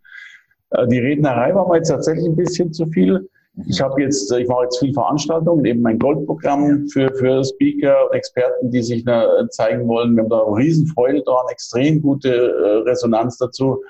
Äh, 0.71 0.87
die 0.87 0.99
Rednerei 0.99 1.53
war 1.55 1.67
mir 1.67 1.77
jetzt 1.77 1.89
tatsächlich 1.89 2.25
ein 2.25 2.35
bisschen 2.35 2.73
zu 2.73 2.85
viel. 2.87 3.29
Ich 3.67 3.81
habe 3.81 4.01
jetzt, 4.01 4.31
ich 4.31 4.47
mache 4.47 4.63
jetzt 4.63 4.79
viel 4.79 4.93
Veranstaltungen, 4.93 5.65
eben 5.65 5.81
mein 5.81 5.99
Goldprogramm 5.99 6.87
für, 6.87 7.13
für 7.15 7.43
Speaker, 7.43 8.07
Experten, 8.13 8.71
die 8.71 8.81
sich 8.81 9.03
da 9.03 9.27
zeigen 9.49 9.87
wollen. 9.87 10.15
Wir 10.15 10.23
haben 10.23 10.29
da 10.29 10.39
Riesenfreude 10.39 11.23
dran, 11.23 11.45
extrem 11.51 12.01
gute 12.01 12.29
äh, 12.29 12.89
Resonanz 12.89 13.37
dazu. 13.37 13.81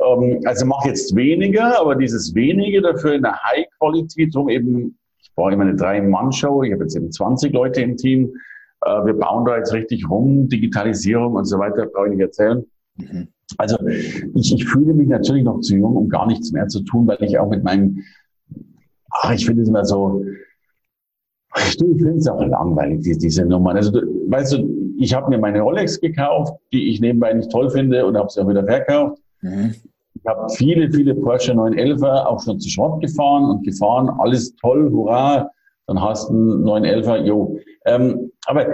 Ähm, 0.00 0.40
also 0.44 0.64
mache 0.64 0.88
jetzt 0.88 1.14
weniger, 1.14 1.78
aber 1.78 1.96
dieses 1.96 2.34
wenige 2.34 2.80
dafür 2.80 3.14
in 3.14 3.22
der 3.22 3.36
High 3.42 3.66
Quality, 3.78 4.30
drum 4.30 4.48
eben 4.48 4.98
brauche 5.38 5.52
immer 5.52 5.62
eine 5.62 5.76
Drei-Mann-Show. 5.76 6.64
Ich 6.64 6.72
habe 6.72 6.82
jetzt 6.82 6.96
eben 6.96 7.12
20 7.12 7.52
Leute 7.52 7.80
im 7.80 7.96
Team. 7.96 8.34
Äh, 8.84 9.06
wir 9.06 9.14
bauen 9.14 9.44
da 9.44 9.56
jetzt 9.56 9.72
richtig 9.72 10.08
rum, 10.08 10.48
Digitalisierung 10.48 11.34
und 11.34 11.44
so 11.44 11.58
weiter, 11.58 11.86
brauche 11.86 12.06
ich 12.06 12.14
nicht 12.14 12.22
erzählen. 12.22 12.64
Mhm. 12.96 13.28
Also 13.56 13.78
ich, 13.86 14.52
ich 14.52 14.64
fühle 14.66 14.92
mich 14.92 15.08
natürlich 15.08 15.44
noch 15.44 15.60
zu 15.60 15.76
jung, 15.76 15.96
um 15.96 16.08
gar 16.08 16.26
nichts 16.26 16.52
mehr 16.52 16.68
zu 16.68 16.80
tun, 16.82 17.06
weil 17.06 17.22
ich 17.22 17.38
auch 17.38 17.48
mit 17.48 17.64
meinem, 17.64 18.02
ach, 19.10 19.32
ich 19.32 19.46
finde 19.46 19.62
es 19.62 19.68
immer 19.68 19.84
so, 19.84 20.22
ich, 21.56 21.80
ich 21.80 22.02
finde 22.02 22.16
es 22.16 22.28
auch 22.28 22.44
langweilig, 22.44 23.00
die, 23.00 23.16
diese 23.16 23.44
Nummern. 23.44 23.76
Also 23.76 23.90
du, 23.90 24.00
weißt 24.30 24.52
du, 24.52 24.68
ich 24.98 25.14
habe 25.14 25.30
mir 25.30 25.38
meine 25.38 25.60
Rolex 25.60 26.00
gekauft, 26.00 26.54
die 26.72 26.90
ich 26.90 27.00
nebenbei 27.00 27.32
nicht 27.32 27.50
toll 27.50 27.70
finde 27.70 28.04
und 28.04 28.16
habe 28.16 28.28
sie 28.28 28.40
auch 28.40 28.48
wieder 28.48 28.64
verkauft. 28.64 29.22
Mhm. 29.40 29.74
Ich 30.14 30.26
habe 30.26 30.48
viele, 30.50 30.90
viele 30.90 31.14
Porsche 31.14 31.52
911er 31.52 32.26
auch 32.26 32.42
schon 32.42 32.58
zu 32.58 32.68
Schrott 32.68 33.00
gefahren 33.00 33.44
und 33.44 33.64
gefahren. 33.64 34.10
Alles 34.18 34.54
toll, 34.56 34.90
hurra. 34.90 35.50
Dann 35.88 36.00
hast 36.00 36.28
du 36.28 36.34
einen 36.34 36.64
911er, 36.64 37.24
jo. 37.24 37.58
Ähm, 37.86 38.30
aber 38.46 38.66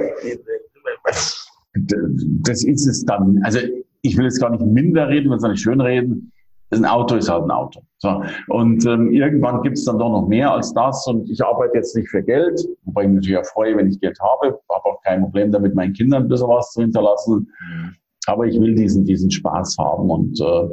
das 1.75 2.65
ist 2.65 2.87
es 2.87 3.05
dann. 3.05 3.41
Also 3.45 3.61
ich 4.03 4.17
will 4.17 4.25
jetzt 4.25 4.41
gar 4.41 4.51
nicht 4.51 4.65
minder 4.65 5.09
reden, 5.09 5.31
will 5.31 5.37
es 5.37 5.43
nicht 5.43 5.63
schön 5.63 5.81
reden. 5.81 6.33
Ein 6.71 6.85
Auto 6.85 7.15
ist 7.15 7.31
halt 7.31 7.45
ein 7.45 7.53
Auto. 7.53 7.83
So. 7.99 8.23
Und 8.49 8.85
ähm, 8.85 9.13
irgendwann 9.13 9.63
gibt 9.63 9.79
es 9.79 9.85
dann 9.85 9.99
doch 9.99 10.11
noch 10.11 10.27
mehr 10.27 10.53
als 10.53 10.75
das. 10.75 11.07
Und 11.07 11.31
ich 11.31 11.43
arbeite 11.45 11.77
jetzt 11.77 11.95
nicht 11.95 12.09
für 12.09 12.21
Geld, 12.21 12.61
wobei 12.83 13.03
ich 13.03 13.09
mich 13.09 13.17
natürlich 13.17 13.39
auch 13.39 13.47
freue, 13.53 13.77
wenn 13.77 13.89
ich 13.89 14.01
Geld 14.01 14.19
habe. 14.21 14.59
Habe 14.69 14.85
auch 14.85 15.01
kein 15.03 15.23
Problem 15.23 15.53
damit, 15.53 15.77
meinen 15.77 15.93
Kindern 15.93 16.25
ein 16.25 16.29
bisschen 16.29 16.49
was 16.49 16.73
zu 16.73 16.83
hinterlassen. 16.83 17.49
Mhm. 17.61 17.95
Aber 18.27 18.47
ich 18.47 18.61
will 18.61 18.75
diesen, 18.75 19.05
diesen 19.05 19.31
Spaß 19.31 19.77
haben 19.79 20.11
und 20.11 20.41
äh, 20.41 20.69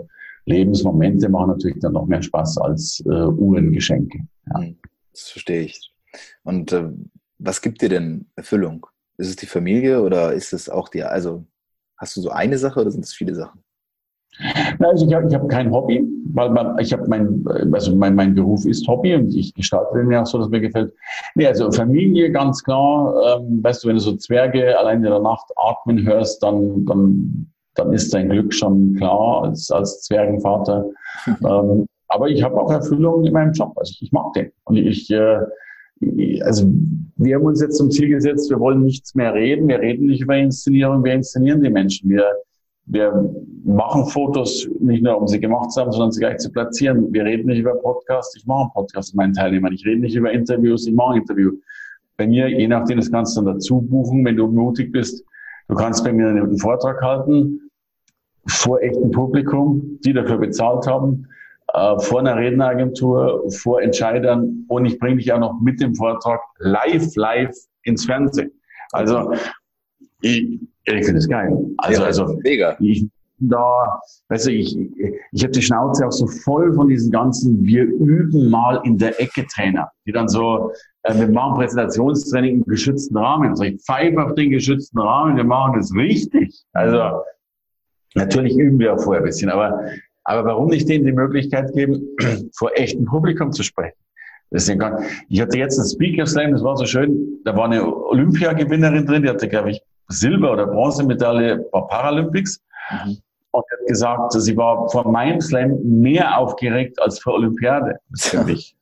Lebensmomente 0.46 1.30
machen 1.30 1.50
natürlich 1.50 1.78
dann 1.80 1.94
noch 1.94 2.08
mehr 2.08 2.24
Spaß 2.24 2.58
als 2.58 3.04
äh, 3.06 3.10
Uhrengeschenke. 3.10 4.20
Ja. 4.48 4.62
Hm, 4.62 4.78
das 5.12 5.30
verstehe 5.30 5.62
ich. 5.66 5.91
Und 6.44 6.72
äh, 6.72 6.90
was 7.40 7.62
gibt 7.62 7.82
dir 7.82 7.90
denn 7.90 8.28
Erfüllung? 8.36 8.88
Ist 9.18 9.30
es 9.30 9.36
die 9.36 9.46
Familie 9.46 10.02
oder 10.02 10.34
ist 10.34 10.54
es 10.54 10.70
auch 10.70 10.90
die, 10.90 11.04
also 11.04 11.46
hast 11.98 12.16
du 12.16 12.22
so 12.22 12.30
eine 12.30 12.58
Sache 12.58 12.80
oder 12.80 12.92
sind 12.92 13.06
es 13.06 13.14
viele 13.14 13.36
Sachen? 13.36 13.64
Also 14.80 15.06
ich 15.06 15.14
habe 15.14 15.30
hab 15.34 15.50
kein 15.50 15.72
Hobby, 15.72 16.04
weil 16.34 16.50
man, 16.50 16.80
ich 16.80 16.94
habe 16.94 17.06
mein, 17.08 17.46
also 17.74 17.96
mein, 17.96 18.16
mein 18.16 18.34
Beruf 18.34 18.66
ist 18.66 18.88
Hobby 18.88 19.14
und 19.14 19.36
ich 19.36 19.54
gestalte 19.54 19.98
den 19.98 20.10
ja 20.10 20.22
auch 20.22 20.26
so, 20.26 20.40
dass 20.40 20.50
mir 20.50 20.62
gefällt. 20.62 20.94
Nee, 21.36 21.46
also 21.46 21.70
Familie 21.72 22.32
ganz 22.32 22.64
klar. 22.64 23.14
Ähm, 23.38 23.62
weißt 23.62 23.84
du, 23.84 23.90
wenn 23.90 23.98
du 23.98 24.02
so 24.02 24.16
Zwerge 24.16 24.78
allein 24.80 24.98
in 24.98 25.12
der 25.12 25.20
Nacht 25.20 25.52
atmen 25.58 26.04
hörst, 26.06 26.42
dann, 26.42 26.86
dann 26.86 27.52
dann 27.76 27.94
ist 27.94 28.14
dein 28.14 28.30
Glück 28.30 28.54
schon 28.54 28.96
klar 28.96 29.44
als, 29.44 29.72
als 29.72 30.02
Zwergenvater. 30.02 30.86
ähm, 31.28 31.88
aber 32.08 32.28
ich 32.28 32.44
habe 32.44 32.60
auch 32.60 32.72
Erfüllung 32.72 33.26
in 33.26 33.34
meinem 33.34 33.54
Job. 33.54 33.74
Also 33.78 33.92
ich, 33.92 34.04
ich 34.04 34.12
mag 34.12 34.34
den. 34.34 34.52
Und 34.66 34.76
ich, 34.78 35.10
äh, 35.10 35.40
also 36.44 36.72
wir 37.18 37.36
haben 37.36 37.46
uns 37.46 37.62
jetzt 37.62 37.78
zum 37.78 37.92
Ziel 37.92 38.10
gesetzt, 38.10 38.50
wir 38.50 38.60
wollen 38.60 38.82
nichts 38.84 39.14
mehr 39.16 39.34
reden. 39.34 39.68
Wir 39.68 39.80
reden 39.80 40.08
nicht 40.08 40.22
über 40.22 40.38
Inszenierung, 40.38 41.04
wir 41.04 41.14
inszenieren 41.14 41.62
die 41.62 41.70
Menschen. 41.70 42.10
Wir, 42.10 42.26
wir 42.86 43.34
machen 43.64 44.06
Fotos 44.08 44.68
nicht 44.80 45.04
nur, 45.04 45.18
um 45.18 45.28
sie 45.28 45.40
gemacht 45.40 45.72
zu 45.72 45.82
haben, 45.82 45.92
sondern 45.92 46.12
sie 46.12 46.20
gleich 46.20 46.38
zu 46.38 46.52
platzieren. 46.52 47.14
Wir 47.14 47.26
reden 47.26 47.48
nicht 47.48 47.60
über 47.60 47.76
Podcast, 47.76 48.36
ich 48.36 48.46
mache 48.46 48.62
einen 48.62 48.72
Podcast 48.72 49.14
mit 49.14 49.18
meinen 49.18 49.34
Teilnehmern. 49.34 49.74
Ich 49.74 49.86
rede 49.86 50.02
nicht 50.02 50.16
über 50.16 50.32
Interviews, 50.32 50.88
ich 50.88 50.94
mache 50.94 51.14
ein 51.14 51.22
Interview. 51.22 51.52
Bei 52.18 52.28
mir, 52.28 52.48
je 52.50 52.68
nachdem, 52.68 52.98
das 52.98 53.12
kannst 53.12 53.38
du 53.38 53.42
dann 53.42 53.56
dazu 53.56 53.82
buchen, 53.82 54.26
wenn 54.26 54.36
du 54.36 54.48
mutig 54.48 54.92
bist, 54.92 55.24
Du 55.72 55.78
kannst 55.78 56.04
bei 56.04 56.12
mir 56.12 56.28
einen 56.28 56.58
Vortrag 56.58 57.02
halten 57.02 57.72
vor 58.46 58.82
echtem 58.82 59.10
Publikum, 59.12 60.00
die 60.04 60.12
dafür 60.12 60.38
bezahlt 60.38 60.86
haben, 60.86 61.28
äh, 61.74 62.00
vor 62.00 62.20
einer 62.20 62.36
Redneragentur, 62.36 63.44
vor 63.52 63.82
Entscheidern 63.82 64.66
und 64.68 64.86
ich 64.86 65.00
bringe 65.00 65.18
dich 65.18 65.32
auch 65.32 65.40
noch 65.40 65.60
mit 65.62 65.82
dem 65.82 65.96
Vortrag 65.96 66.42
live, 66.60 67.16
live 67.16 67.56
ins 67.84 68.06
Fernsehen. 68.06 68.52
Also 68.92 69.34
ich, 70.22 70.60
ich 70.84 71.06
finde 71.06 71.18
es 71.18 71.28
geil. 71.28 71.52
Also, 71.78 72.02
ja, 72.02 72.08
also 72.08 72.40
mega. 72.44 72.76
Ich, 72.80 73.06
da, 73.40 74.00
weißt 74.30 74.48
du, 74.48 74.52
ich, 74.52 74.78
ich 75.32 75.44
habe 75.44 75.52
die 75.52 75.62
Schnauze 75.62 76.06
auch 76.06 76.12
so 76.12 76.28
voll 76.28 76.74
von 76.74 76.88
diesen 76.88 77.12
ganzen, 77.12 77.64
wir 77.64 77.84
üben 77.84 78.50
mal 78.50 78.82
in 78.84 78.98
der 78.98 79.20
Ecke 79.20 79.48
Trainer, 79.48 79.90
die 80.06 80.12
dann 80.12 80.28
so 80.28 80.72
äh, 81.04 81.18
wir 81.18 81.28
machen 81.28 81.56
Präsentationstraining 81.56 82.58
im 82.58 82.66
geschützten 82.66 83.18
Rahmen. 83.18 83.50
Also 83.50 83.64
ich 83.64 83.82
pfeife 83.82 84.24
auf 84.24 84.36
den 84.36 84.52
geschützten 84.52 85.00
Rahmen, 85.00 85.38
wir 85.38 85.44
machen 85.44 85.74
das 85.78 85.94
richtig. 85.96 86.64
Also 86.74 87.24
natürlich 88.16 88.58
üben 88.58 88.80
wir 88.80 88.94
auch 88.94 89.02
vorher 89.02 89.22
ein 89.22 89.26
bisschen, 89.26 89.50
aber, 89.50 89.86
aber 90.24 90.46
warum 90.46 90.68
nicht 90.70 90.88
denen 90.88 91.06
die 91.06 91.12
Möglichkeit 91.12 91.74
geben, 91.74 92.08
vor 92.54 92.72
echtem 92.76 93.06
Publikum 93.06 93.52
zu 93.52 93.64
sprechen? 93.64 93.98
Deswegen 94.52 94.80
kann, 94.80 95.04
ich 95.30 95.40
hatte 95.40 95.58
jetzt 95.58 95.80
einen 95.80 95.88
Speaker 95.88 96.26
Slam, 96.26 96.52
das 96.52 96.64
war 96.64 96.76
so 96.76 96.86
schön, 96.86 97.40
da 97.46 97.56
war 97.56 97.66
eine 97.66 97.86
Olympiagewinnerin 97.86 99.06
drin, 99.06 99.24
die 99.24 99.30
hatte, 99.30 99.48
glaube 99.48 99.72
ich, 99.72 99.82
Silber- 100.10 100.52
oder 100.52 100.68
Bronzemedaille 100.68 101.66
bei 101.72 101.82
Paralympics. 101.82 102.62
Mhm. 102.92 103.18
Und 103.54 103.64
hat 103.70 103.88
gesagt, 103.88 104.32
sie 104.34 104.56
war 104.56 104.90
vor 104.90 105.10
meinem 105.10 105.42
Slam 105.42 105.78
mehr 105.84 106.38
aufgeregt 106.38 107.02
als 107.02 107.20
vor 107.20 107.34
Olympiade. 107.34 107.98
Das 108.10 108.26
ist 108.26 108.30
für 108.30 108.44
mich. 108.44 108.76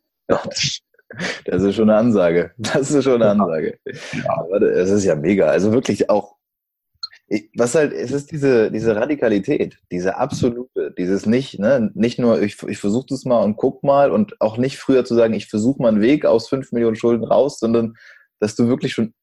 Das 1.45 1.63
ist 1.63 1.75
schon 1.75 1.89
eine 1.89 1.99
Ansage. 1.99 2.51
Das 2.57 2.91
ist 2.91 3.03
schon 3.03 3.21
eine 3.21 3.31
Ansage. 3.31 3.79
Ja. 3.85 4.59
Das 4.59 4.91
ist 4.91 5.05
ja 5.05 5.15
mega. 5.15 5.47
Also 5.47 5.71
wirklich 5.71 6.09
auch, 6.09 6.35
was 7.55 7.75
halt, 7.75 7.93
es 7.93 8.11
ist 8.11 8.31
diese, 8.31 8.71
diese 8.71 8.95
Radikalität, 8.95 9.77
diese 9.91 10.17
absolute, 10.17 10.93
dieses 10.97 11.25
nicht, 11.25 11.59
ne, 11.59 11.91
nicht 11.93 12.17
nur, 12.17 12.41
ich, 12.41 12.61
ich 12.63 12.79
versuche 12.79 13.05
das 13.09 13.25
mal 13.25 13.43
und 13.43 13.55
guck 13.55 13.83
mal 13.83 14.11
und 14.11 14.39
auch 14.41 14.57
nicht 14.57 14.77
früher 14.77 15.05
zu 15.05 15.15
sagen, 15.15 15.33
ich 15.33 15.47
versuche 15.47 15.81
mal 15.81 15.89
einen 15.89 16.01
Weg 16.01 16.25
aus 16.25 16.49
fünf 16.49 16.71
Millionen 16.71 16.95
Schulden 16.95 17.23
raus, 17.23 17.59
sondern 17.59 17.95
dass 18.39 18.55
du 18.55 18.67
wirklich 18.67 18.93
schon 18.93 19.13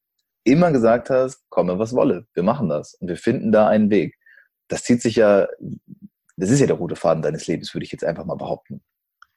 immer 0.45 0.71
gesagt 0.71 1.09
hast, 1.09 1.49
komme 1.49 1.79
was 1.79 1.93
wolle, 1.93 2.25
wir 2.33 2.43
machen 2.43 2.69
das 2.69 2.93
und 2.95 3.09
wir 3.09 3.17
finden 3.17 3.51
da 3.51 3.67
einen 3.67 3.89
Weg. 3.89 4.15
Das 4.69 4.83
zieht 4.83 5.01
sich 5.01 5.17
ja, 5.17 5.47
das 6.37 6.49
ist 6.49 6.59
ja 6.59 6.67
der 6.67 6.77
rote 6.77 6.95
Faden 6.95 7.23
deines 7.23 7.47
Lebens, 7.47 7.73
würde 7.73 7.83
ich 7.83 7.91
jetzt 7.91 8.05
einfach 8.05 8.25
mal 8.25 8.35
behaupten. 8.35 8.81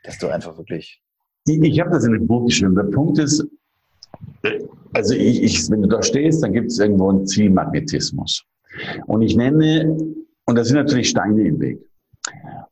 Dass 0.05 0.19
du 0.19 0.29
einfach 0.29 0.57
wirklich. 0.57 1.03
Ich 1.47 1.81
habe 1.81 1.91
das 1.91 2.05
in 2.05 2.13
dem 2.13 2.27
Buch 2.27 2.47
geschrieben. 2.47 2.75
Der 2.75 2.85
Punkt 2.85 3.19
ist, 3.19 3.45
also 4.93 5.15
ich, 5.15 5.43
ich, 5.43 5.71
wenn 5.71 5.83
du 5.83 5.89
da 5.89 6.03
stehst, 6.03 6.43
dann 6.43 6.53
gibt 6.53 6.71
es 6.71 6.79
irgendwo 6.79 7.11
einen 7.11 7.27
Zielmagnetismus. 7.27 8.45
Und 9.07 9.23
ich 9.23 9.37
nenne, 9.37 9.97
und 10.47 10.57
da 10.57 10.65
sind 10.65 10.77
natürlich 10.77 11.09
Steine 11.09 11.47
im 11.47 11.61
Weg. 11.61 11.79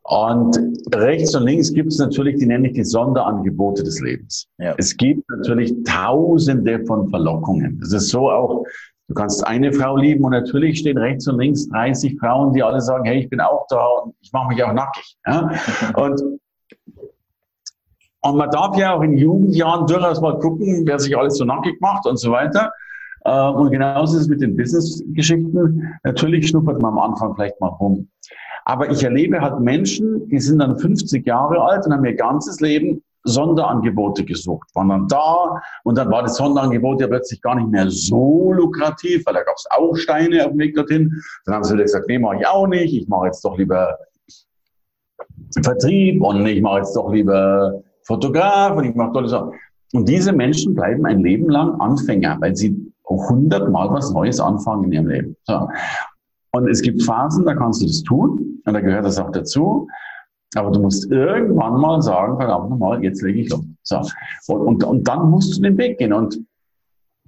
Und 0.02 0.58
rechts 0.94 1.34
und 1.34 1.44
links 1.44 1.72
gibt 1.72 1.92
es 1.92 1.98
natürlich, 1.98 2.36
die 2.36 2.46
nenne 2.46 2.68
ich 2.68 2.74
die 2.74 2.84
Sonderangebote 2.84 3.82
des 3.82 4.00
Lebens. 4.00 4.48
Ja. 4.58 4.74
Es 4.78 4.96
gibt 4.96 5.28
natürlich 5.30 5.74
tausende 5.84 6.84
von 6.86 7.10
Verlockungen. 7.10 7.78
Es 7.82 7.92
ist 7.92 8.08
so 8.08 8.30
auch, 8.30 8.64
du 9.08 9.14
kannst 9.14 9.46
eine 9.46 9.70
Frau 9.70 9.98
lieben 9.98 10.24
und 10.24 10.30
natürlich 10.30 10.78
stehen 10.78 10.96
rechts 10.96 11.28
und 11.28 11.38
links 11.38 11.68
30 11.68 12.18
Frauen, 12.18 12.54
die 12.54 12.62
alle 12.62 12.80
sagen, 12.80 13.04
hey, 13.04 13.20
ich 13.20 13.28
bin 13.28 13.40
auch 13.40 13.66
da 13.68 13.84
und 14.02 14.14
ich 14.20 14.32
mache 14.32 14.48
mich 14.48 14.64
auch 14.64 14.72
nackig. 14.72 15.16
Ja? 15.26 15.50
Und, 15.94 16.22
und 18.20 18.36
man 18.36 18.50
darf 18.50 18.76
ja 18.76 18.94
auch 18.94 19.02
in 19.02 19.16
Jugendjahren 19.16 19.86
durchaus 19.86 20.20
mal 20.20 20.38
gucken, 20.38 20.82
wer 20.86 20.98
sich 20.98 21.16
alles 21.16 21.36
so 21.36 21.44
nackig 21.44 21.80
macht 21.80 22.04
und 22.04 22.16
so 22.18 22.32
weiter. 22.32 22.72
Äh, 23.24 23.48
und 23.50 23.70
genauso 23.70 24.16
ist 24.16 24.22
es 24.22 24.28
mit 24.28 24.40
den 24.40 24.56
Business-Geschichten. 24.56 25.82
Natürlich 26.04 26.48
schnuppert 26.48 26.80
man 26.80 26.92
am 26.92 26.98
Anfang 26.98 27.34
vielleicht 27.34 27.60
mal 27.60 27.68
rum. 27.68 28.08
Aber 28.64 28.90
ich 28.90 29.02
erlebe 29.02 29.40
halt 29.40 29.60
Menschen, 29.60 30.28
die 30.28 30.38
sind 30.38 30.58
dann 30.58 30.78
50 30.78 31.26
Jahre 31.26 31.60
alt 31.62 31.86
und 31.86 31.92
haben 31.92 32.04
ihr 32.04 32.14
ganzes 32.14 32.60
Leben 32.60 33.02
Sonderangebote 33.24 34.24
gesucht, 34.24 34.68
waren 34.74 34.88
dann 34.88 35.08
da 35.08 35.60
und 35.84 35.98
dann 35.98 36.10
war 36.10 36.22
das 36.22 36.36
Sonderangebot 36.36 37.00
ja 37.00 37.06
plötzlich 37.06 37.40
gar 37.42 37.56
nicht 37.56 37.68
mehr 37.68 37.90
so 37.90 38.52
lukrativ, 38.52 39.24
weil 39.26 39.34
da 39.34 39.42
gab 39.42 39.56
es 39.56 39.66
auch 39.70 39.94
Steine 39.96 40.44
auf 40.44 40.52
dem 40.52 40.58
Weg 40.58 40.74
dorthin. 40.74 41.12
Dann 41.44 41.56
haben 41.56 41.64
sie 41.64 41.74
wieder 41.74 41.84
gesagt, 41.84 42.06
nee, 42.08 42.18
mache 42.18 42.36
ich 42.40 42.46
auch 42.46 42.66
nicht, 42.66 42.94
ich 42.94 43.08
mache 43.08 43.26
jetzt 43.26 43.44
doch 43.44 43.58
lieber 43.58 43.98
Vertrieb 45.62 46.22
und 46.22 46.46
ich 46.46 46.62
mache 46.62 46.78
jetzt 46.78 46.94
doch 46.94 47.12
lieber 47.12 47.82
Fotograf 48.02 48.76
und 48.76 48.84
ich 48.84 48.94
mache 48.94 49.12
tolle 49.12 49.28
Sachen. 49.28 49.52
Und 49.92 50.08
diese 50.08 50.32
Menschen 50.32 50.74
bleiben 50.74 51.06
ein 51.06 51.20
Leben 51.20 51.48
lang 51.48 51.80
Anfänger, 51.80 52.36
weil 52.40 52.54
sie 52.54 52.87
hundertmal 53.16 53.90
was 53.90 54.12
Neues 54.12 54.40
anfangen 54.40 54.84
in 54.84 54.92
ihrem 54.92 55.08
Leben. 55.08 55.36
So. 55.44 55.68
Und 56.52 56.68
es 56.68 56.82
gibt 56.82 57.02
Phasen, 57.02 57.44
da 57.44 57.54
kannst 57.54 57.82
du 57.82 57.86
das 57.86 58.02
tun 58.02 58.60
und 58.64 58.74
da 58.74 58.80
gehört 58.80 59.04
das 59.04 59.18
auch 59.18 59.30
dazu. 59.30 59.88
Aber 60.54 60.70
du 60.70 60.80
musst 60.80 61.10
irgendwann 61.10 61.78
mal 61.78 62.00
sagen, 62.00 62.36
verdammt 62.38 62.70
nochmal, 62.70 63.02
jetzt 63.04 63.22
lege 63.22 63.40
ich 63.40 63.50
los. 63.50 63.64
So. 63.82 64.00
Und, 64.48 64.60
und, 64.60 64.84
und 64.84 65.08
dann 65.08 65.30
musst 65.30 65.56
du 65.56 65.62
den 65.62 65.76
Weg 65.76 65.98
gehen. 65.98 66.12
Und 66.12 66.38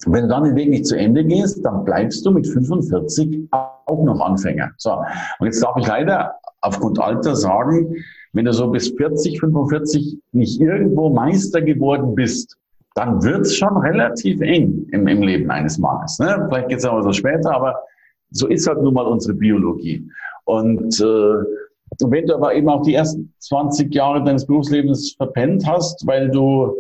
wenn 0.06 0.22
du 0.22 0.28
dann 0.28 0.44
den 0.44 0.56
Weg 0.56 0.70
nicht 0.70 0.86
zu 0.86 0.96
Ende 0.96 1.24
gehst, 1.24 1.64
dann 1.64 1.84
bleibst 1.84 2.24
du 2.24 2.30
mit 2.30 2.46
45 2.46 3.48
auch 3.50 4.04
noch 4.04 4.20
Anfänger. 4.20 4.70
So. 4.78 4.92
Und 5.38 5.46
jetzt 5.46 5.62
darf 5.62 5.76
ich 5.76 5.86
leider 5.86 6.34
aufgrund 6.62 6.98
Alter 6.98 7.36
sagen, 7.36 7.94
wenn 8.32 8.44
du 8.44 8.52
so 8.52 8.70
bis 8.70 8.88
40, 8.96 9.40
45 9.40 10.18
nicht 10.32 10.60
irgendwo 10.60 11.10
Meister 11.10 11.60
geworden 11.60 12.14
bist, 12.14 12.56
dann 12.94 13.22
wird's 13.22 13.54
schon 13.54 13.76
relativ 13.76 14.40
eng 14.40 14.86
im, 14.92 15.06
im 15.06 15.22
Leben 15.22 15.50
eines 15.50 15.78
Mannes. 15.78 16.18
Ne? 16.18 16.46
Vielleicht 16.48 16.68
geht's 16.68 16.84
aber 16.84 17.02
so 17.02 17.12
später, 17.12 17.54
aber 17.54 17.80
so 18.30 18.46
ist 18.46 18.66
halt 18.66 18.82
nun 18.82 18.94
mal 18.94 19.06
unsere 19.06 19.34
Biologie. 19.34 20.08
Und 20.44 21.00
äh, 21.00 21.44
wenn 22.00 22.26
du 22.26 22.34
aber 22.34 22.54
eben 22.54 22.68
auch 22.68 22.82
die 22.82 22.94
ersten 22.94 23.32
20 23.38 23.94
Jahre 23.94 24.24
deines 24.24 24.46
Berufslebens 24.46 25.14
verpennt 25.16 25.66
hast, 25.66 26.06
weil 26.06 26.30
du 26.30 26.74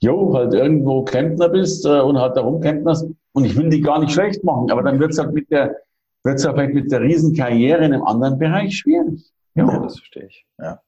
jo, 0.00 0.34
halt 0.34 0.54
irgendwo 0.54 1.02
Klempner 1.02 1.48
bist 1.48 1.86
äh, 1.86 2.00
und 2.00 2.18
halt 2.18 2.36
da 2.36 2.42
rumklempnerst, 2.42 3.08
und 3.32 3.44
ich 3.44 3.56
will 3.56 3.68
die 3.68 3.80
gar 3.80 3.98
nicht 3.98 4.12
schlecht 4.12 4.44
machen, 4.44 4.70
aber 4.70 4.82
dann 4.82 5.00
wird's 5.00 5.18
halt 5.18 5.32
mit 5.32 5.50
der, 5.50 5.76
wird's 6.22 6.44
halt 6.44 6.56
vielleicht 6.56 6.74
mit 6.74 6.92
der 6.92 7.00
Riesenkarriere 7.00 7.84
in 7.84 7.92
einem 7.92 8.04
anderen 8.04 8.38
Bereich 8.38 8.76
schwierig. 8.76 9.32
Jo. 9.54 9.66
Ja, 9.66 9.78
das 9.80 9.98
verstehe 9.98 10.26
ich. 10.26 10.46
Ja. 10.58 10.80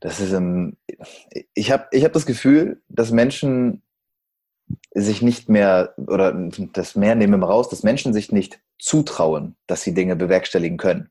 Das 0.00 0.20
ist 0.20 0.32
ein, 0.32 0.76
ich 1.54 1.70
habe 1.72 1.86
ich 1.90 2.04
hab 2.04 2.12
das 2.12 2.26
Gefühl, 2.26 2.82
dass 2.88 3.10
Menschen 3.10 3.82
sich 4.94 5.22
nicht 5.22 5.48
mehr, 5.48 5.94
oder 5.96 6.32
das 6.72 6.94
mehr 6.94 7.14
nehmen 7.14 7.40
wir 7.40 7.46
raus, 7.46 7.68
dass 7.68 7.82
Menschen 7.82 8.12
sich 8.12 8.32
nicht 8.32 8.60
zutrauen, 8.78 9.56
dass 9.66 9.82
sie 9.82 9.94
Dinge 9.94 10.16
bewerkstelligen 10.16 10.76
können. 10.76 11.10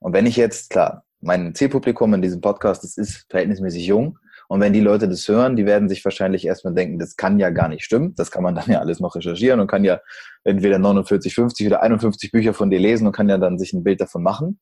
Und 0.00 0.12
wenn 0.12 0.26
ich 0.26 0.36
jetzt, 0.36 0.70
klar, 0.70 1.04
mein 1.20 1.54
Zielpublikum 1.54 2.14
in 2.14 2.22
diesem 2.22 2.40
Podcast, 2.40 2.82
das 2.82 2.96
ist 2.96 3.26
verhältnismäßig 3.30 3.86
jung. 3.86 4.18
Und 4.48 4.60
wenn 4.60 4.72
die 4.72 4.80
Leute 4.80 5.08
das 5.08 5.26
hören, 5.28 5.56
die 5.56 5.64
werden 5.64 5.88
sich 5.88 6.04
wahrscheinlich 6.04 6.44
erstmal 6.44 6.74
denken, 6.74 6.98
das 6.98 7.16
kann 7.16 7.38
ja 7.38 7.50
gar 7.50 7.68
nicht 7.68 7.84
stimmen. 7.84 8.14
Das 8.16 8.30
kann 8.30 8.42
man 8.42 8.54
dann 8.54 8.68
ja 8.70 8.80
alles 8.80 9.00
noch 9.00 9.14
recherchieren 9.14 9.60
und 9.60 9.68
kann 9.68 9.84
ja 9.84 10.00
entweder 10.44 10.78
49, 10.78 11.34
50 11.34 11.66
oder 11.68 11.82
51 11.82 12.32
Bücher 12.32 12.52
von 12.52 12.68
dir 12.68 12.80
lesen 12.80 13.06
und 13.06 13.12
kann 13.14 13.28
ja 13.28 13.38
dann 13.38 13.58
sich 13.58 13.72
ein 13.72 13.84
Bild 13.84 14.00
davon 14.00 14.22
machen. 14.22 14.58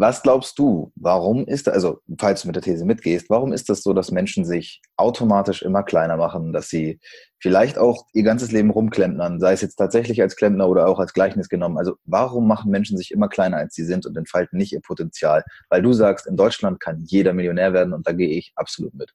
Was 0.00 0.22
glaubst 0.22 0.60
du, 0.60 0.92
warum 0.94 1.44
ist, 1.44 1.68
also 1.68 1.98
falls 2.20 2.42
du 2.42 2.46
mit 2.46 2.54
der 2.54 2.62
These 2.62 2.84
mitgehst, 2.84 3.28
warum 3.30 3.52
ist 3.52 3.68
das 3.68 3.82
so, 3.82 3.92
dass 3.92 4.12
Menschen 4.12 4.44
sich 4.44 4.80
automatisch 4.96 5.62
immer 5.62 5.82
kleiner 5.82 6.16
machen, 6.16 6.52
dass 6.52 6.68
sie 6.68 7.00
vielleicht 7.40 7.78
auch 7.78 8.06
ihr 8.12 8.22
ganzes 8.22 8.52
Leben 8.52 8.70
rumklempnern, 8.70 9.40
sei 9.40 9.54
es 9.54 9.60
jetzt 9.60 9.74
tatsächlich 9.74 10.22
als 10.22 10.36
Klempner 10.36 10.68
oder 10.68 10.86
auch 10.86 11.00
als 11.00 11.14
Gleichnis 11.14 11.48
genommen. 11.48 11.78
Also 11.78 11.96
warum 12.04 12.46
machen 12.46 12.70
Menschen 12.70 12.96
sich 12.96 13.10
immer 13.10 13.26
kleiner, 13.26 13.56
als 13.56 13.74
sie 13.74 13.82
sind 13.82 14.06
und 14.06 14.16
entfalten 14.16 14.56
nicht 14.56 14.72
ihr 14.72 14.80
Potenzial? 14.80 15.42
Weil 15.68 15.82
du 15.82 15.92
sagst, 15.92 16.28
in 16.28 16.36
Deutschland 16.36 16.78
kann 16.78 17.02
jeder 17.04 17.32
Millionär 17.32 17.72
werden 17.72 17.92
und 17.92 18.06
da 18.06 18.12
gehe 18.12 18.28
ich 18.28 18.52
absolut 18.54 18.94
mit. 18.94 19.12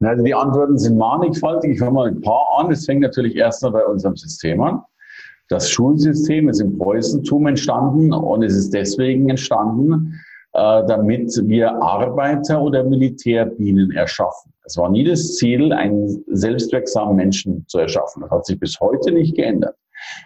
Also 0.00 0.24
die 0.24 0.34
Antworten 0.34 0.78
sind 0.78 0.96
mannigfaltig. 0.96 1.72
Ich 1.72 1.80
höre 1.82 1.90
mal 1.90 2.08
ein 2.08 2.22
paar 2.22 2.46
an. 2.60 2.70
Es 2.70 2.86
fängt 2.86 3.02
natürlich 3.02 3.36
erst 3.36 3.62
mal 3.62 3.72
bei 3.72 3.84
unserem 3.84 4.16
System 4.16 4.62
an. 4.62 4.80
Das 5.48 5.68
Schulsystem 5.70 6.48
ist 6.48 6.60
im 6.60 6.78
Preußentum 6.78 7.46
entstanden 7.46 8.12
und 8.12 8.42
es 8.42 8.54
ist 8.54 8.72
deswegen 8.72 9.28
entstanden, 9.28 10.20
äh, 10.54 10.86
damit 10.86 11.32
wir 11.44 11.70
Arbeiter 11.82 12.62
oder 12.62 12.84
Militärbienen 12.84 13.90
erschaffen. 13.90 14.52
Es 14.64 14.76
war 14.78 14.90
nie 14.90 15.04
das 15.04 15.36
Ziel, 15.36 15.72
einen 15.72 16.24
selbstwirksamen 16.28 17.16
Menschen 17.16 17.64
zu 17.68 17.78
erschaffen. 17.78 18.22
Das 18.22 18.30
hat 18.30 18.46
sich 18.46 18.58
bis 18.58 18.80
heute 18.80 19.12
nicht 19.12 19.36
geändert. 19.36 19.76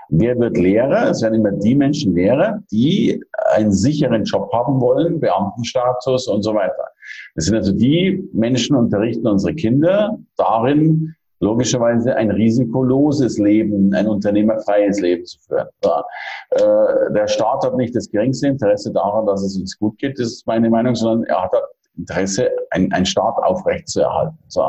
Wer 0.09 0.39
wird 0.39 0.57
Lehrer? 0.57 1.11
Es 1.11 1.23
werden 1.23 1.35
immer 1.35 1.53
die 1.53 1.75
Menschen 1.75 2.15
Lehrer, 2.15 2.61
die 2.71 3.23
einen 3.55 3.73
sicheren 3.73 4.25
Job 4.25 4.53
haben 4.53 4.81
wollen, 4.81 5.21
Beamtenstatus 5.21 6.29
und 6.29 6.43
so 6.43 6.55
weiter. 6.55 6.89
Das 7.35 7.47
sind 7.47 7.57
also 7.57 7.73
die 7.73 8.29
Menschen, 8.33 8.77
unterrichten 8.77 9.27
unsere 9.27 9.55
Kinder 9.55 10.19
darin, 10.37 11.15
logischerweise 11.41 12.17
ein 12.17 12.31
risikoloses 12.31 13.39
Leben, 13.39 13.95
ein 13.95 14.09
unternehmerfreies 14.09 15.01
Leben 15.01 15.25
zu 15.25 15.39
führen. 15.41 15.69
Ja. 15.85 16.05
Äh, 16.51 17.13
der 17.13 17.29
Staat 17.29 17.65
hat 17.65 17.77
nicht 17.77 17.95
das 17.95 18.11
geringste 18.11 18.49
Interesse 18.49 18.93
daran, 18.93 19.27
dass 19.27 19.43
es 19.43 19.57
uns 19.57 19.79
gut 19.79 19.99
geht, 19.99 20.19
das 20.19 20.29
ist 20.29 20.47
meine 20.47 20.69
Meinung, 20.69 20.95
sondern 20.95 21.25
er 21.29 21.45
hat 21.45 21.53
Interesse, 21.97 22.49
einen 22.71 23.07
Staat 23.07 23.37
aufrechtzuerhalten. 23.39 24.39
So. 24.49 24.65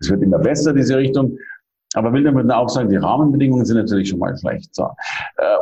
Es 0.00 0.10
wird 0.10 0.22
immer 0.22 0.38
besser, 0.38 0.72
diese 0.72 0.96
Richtung. 0.96 1.36
Aber 1.94 2.12
will 2.12 2.24
damit 2.24 2.50
auch 2.50 2.68
sagen, 2.68 2.88
die 2.88 2.96
Rahmenbedingungen 2.96 3.64
sind 3.64 3.76
natürlich 3.76 4.08
schon 4.08 4.18
mal 4.18 4.36
schlecht. 4.36 4.74
So. 4.74 4.84
Äh, 5.36 5.56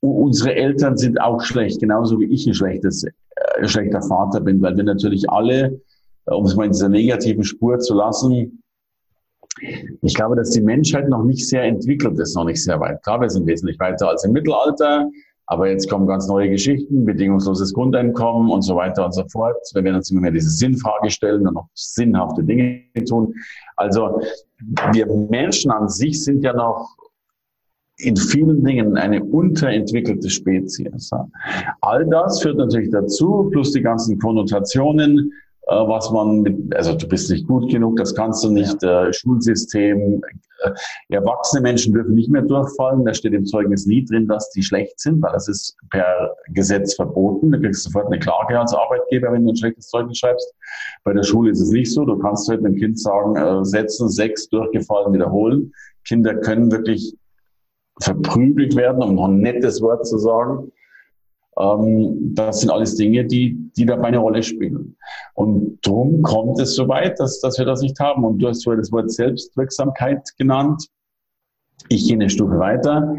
unsere 0.00 0.54
Eltern 0.54 0.96
sind 0.96 1.20
auch 1.20 1.42
schlecht, 1.42 1.80
genauso 1.80 2.18
wie 2.20 2.26
ich 2.26 2.46
ein 2.46 2.54
schlechtes, 2.54 3.04
äh, 3.04 3.68
schlechter 3.68 4.02
Vater 4.02 4.40
bin, 4.40 4.62
weil 4.62 4.76
wir 4.76 4.84
natürlich 4.84 5.28
alle, 5.28 5.80
um 6.26 6.44
es 6.44 6.56
mal 6.56 6.66
in 6.66 6.72
dieser 6.72 6.88
negativen 6.88 7.44
Spur 7.44 7.78
zu 7.78 7.94
lassen, 7.94 8.61
ich 10.02 10.14
glaube, 10.14 10.36
dass 10.36 10.50
die 10.50 10.62
Menschheit 10.62 11.08
noch 11.08 11.24
nicht 11.24 11.46
sehr 11.46 11.62
entwickelt 11.64 12.18
ist, 12.18 12.34
noch 12.34 12.44
nicht 12.44 12.62
sehr 12.62 12.80
weit. 12.80 13.02
Klar, 13.02 13.20
wir 13.20 13.30
sind 13.30 13.46
wesentlich 13.46 13.78
weiter 13.78 14.08
als 14.08 14.24
im 14.24 14.32
Mittelalter, 14.32 15.10
aber 15.46 15.68
jetzt 15.68 15.90
kommen 15.90 16.06
ganz 16.06 16.28
neue 16.28 16.48
Geschichten, 16.48 17.04
bedingungsloses 17.04 17.74
Grundeinkommen 17.74 18.50
und 18.50 18.62
so 18.62 18.76
weiter 18.76 19.04
und 19.04 19.12
so 19.12 19.24
fort. 19.28 19.56
Wir 19.74 19.84
werden 19.84 19.96
uns 19.96 20.10
immer 20.10 20.22
mehr 20.22 20.30
diese 20.30 20.50
Sinnfrage 20.50 21.10
stellen 21.10 21.46
und 21.46 21.54
noch 21.54 21.68
sinnhafte 21.74 22.42
Dinge 22.42 22.82
tun. 23.08 23.34
Also 23.76 24.20
wir 24.92 25.06
Menschen 25.06 25.70
an 25.70 25.88
sich 25.88 26.22
sind 26.24 26.42
ja 26.42 26.54
noch 26.54 26.96
in 27.98 28.16
vielen 28.16 28.64
Dingen 28.64 28.96
eine 28.96 29.22
unterentwickelte 29.22 30.30
Spezies. 30.30 31.10
All 31.80 32.06
das 32.06 32.40
führt 32.42 32.56
natürlich 32.56 32.90
dazu, 32.90 33.48
plus 33.52 33.72
die 33.72 33.82
ganzen 33.82 34.18
Konnotationen, 34.18 35.32
äh, 35.68 35.74
was 35.74 36.10
man 36.10 36.42
mit, 36.42 36.74
also 36.74 36.94
du 36.94 37.06
bist 37.06 37.30
nicht 37.30 37.46
gut 37.46 37.70
genug, 37.70 37.96
das 37.96 38.14
kannst 38.14 38.42
du 38.44 38.50
nicht, 38.50 38.82
ja. 38.82 39.06
äh, 39.06 39.12
Schulsystem, 39.12 40.20
äh, 40.64 40.70
erwachsene 41.08 41.62
Menschen 41.62 41.92
dürfen 41.92 42.14
nicht 42.14 42.30
mehr 42.30 42.42
durchfallen. 42.42 43.04
Da 43.04 43.14
steht 43.14 43.32
im 43.32 43.44
Zeugnis 43.44 43.86
nie 43.86 44.04
drin, 44.04 44.26
dass 44.26 44.50
die 44.50 44.62
schlecht 44.62 44.98
sind, 44.98 45.22
weil 45.22 45.32
das 45.32 45.48
ist 45.48 45.76
per 45.90 46.34
Gesetz 46.48 46.94
verboten. 46.94 47.52
Du 47.52 47.60
kriegst 47.60 47.84
sofort 47.84 48.06
eine 48.06 48.18
Klage 48.18 48.58
als 48.58 48.74
Arbeitgeber, 48.74 49.32
wenn 49.32 49.44
du 49.44 49.50
ein 49.50 49.56
schlechtes 49.56 49.88
Zeugnis 49.88 50.18
schreibst. 50.18 50.52
Bei 51.04 51.12
der 51.12 51.22
Schule 51.22 51.50
ist 51.50 51.60
es 51.60 51.70
nicht 51.70 51.92
so. 51.92 52.04
Du 52.04 52.18
kannst 52.18 52.48
halt 52.48 52.64
einem 52.64 52.76
Kind 52.76 52.98
sagen, 52.98 53.36
äh, 53.36 53.64
setzen, 53.64 54.08
sechs, 54.08 54.48
durchgefallen, 54.48 55.12
wiederholen. 55.12 55.72
Kinder 56.04 56.34
können 56.34 56.72
wirklich 56.72 57.16
verprügelt 58.00 58.74
werden, 58.74 59.02
um 59.02 59.14
noch 59.14 59.28
ein 59.28 59.38
nettes 59.38 59.80
Wort 59.80 60.06
zu 60.06 60.18
sagen. 60.18 60.72
Ähm, 61.58 62.34
das 62.34 62.60
sind 62.60 62.70
alles 62.70 62.94
Dinge, 62.96 63.24
die, 63.24 63.56
die 63.76 63.86
dabei 63.86 64.08
eine 64.08 64.18
Rolle 64.18 64.42
spielen. 64.42 64.96
Und 65.34 65.78
darum 65.82 66.22
kommt 66.22 66.60
es 66.60 66.74
so 66.74 66.88
weit, 66.88 67.20
dass, 67.20 67.40
dass 67.40 67.58
wir 67.58 67.66
das 67.66 67.82
nicht 67.82 68.00
haben. 68.00 68.24
Und 68.24 68.38
du 68.38 68.48
hast 68.48 68.64
vorher 68.64 68.80
das 68.80 68.90
Wort 68.92 69.10
Selbstwirksamkeit 69.10 70.26
genannt. 70.38 70.86
Ich 71.88 72.06
gehe 72.06 72.14
eine 72.14 72.30
Stufe 72.30 72.58
weiter. 72.58 73.14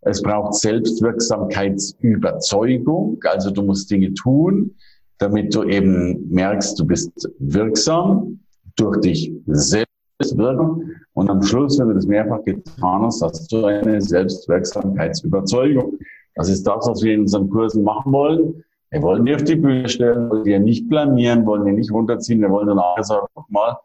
Es 0.00 0.22
braucht 0.22 0.54
Selbstwirksamkeitsüberzeugung. 0.54 3.20
Also 3.24 3.50
du 3.50 3.62
musst 3.62 3.90
Dinge 3.90 4.14
tun, 4.14 4.74
damit 5.18 5.54
du 5.54 5.64
eben 5.64 6.26
merkst, 6.30 6.80
du 6.80 6.86
bist 6.86 7.28
wirksam 7.38 8.40
durch 8.76 8.98
dich 9.00 9.30
selbst. 9.46 9.86
Und 11.12 11.30
am 11.30 11.42
Schluss, 11.42 11.78
wenn 11.78 11.88
du 11.88 11.94
das 11.94 12.06
mehrfach 12.06 12.42
getan 12.42 13.02
hast, 13.02 13.20
hast 13.22 13.52
du 13.52 13.66
eine 13.66 14.00
Selbstwirksamkeitsüberzeugung. 14.00 15.96
Das 16.38 16.48
ist 16.48 16.62
das, 16.66 16.86
was 16.88 17.02
wir 17.02 17.14
in 17.14 17.20
unseren 17.22 17.50
Kursen 17.50 17.82
machen 17.82 18.12
wollen. 18.12 18.64
Wir 18.90 19.02
wollen 19.02 19.26
die 19.26 19.34
auf 19.34 19.42
die 19.42 19.56
Bühne 19.56 19.88
stellen, 19.88 20.30
wollen 20.30 20.44
die 20.44 20.58
nicht 20.58 20.88
blamieren, 20.88 21.44
wollen 21.44 21.66
die 21.66 21.72
nicht 21.72 21.92
runterziehen. 21.92 22.40
Wir 22.40 22.50
wollen 22.50 22.68
dann 22.68 22.78
auch 22.78 23.02
sagen, 23.02 23.26
guck 23.34 23.50
mal, 23.50 23.76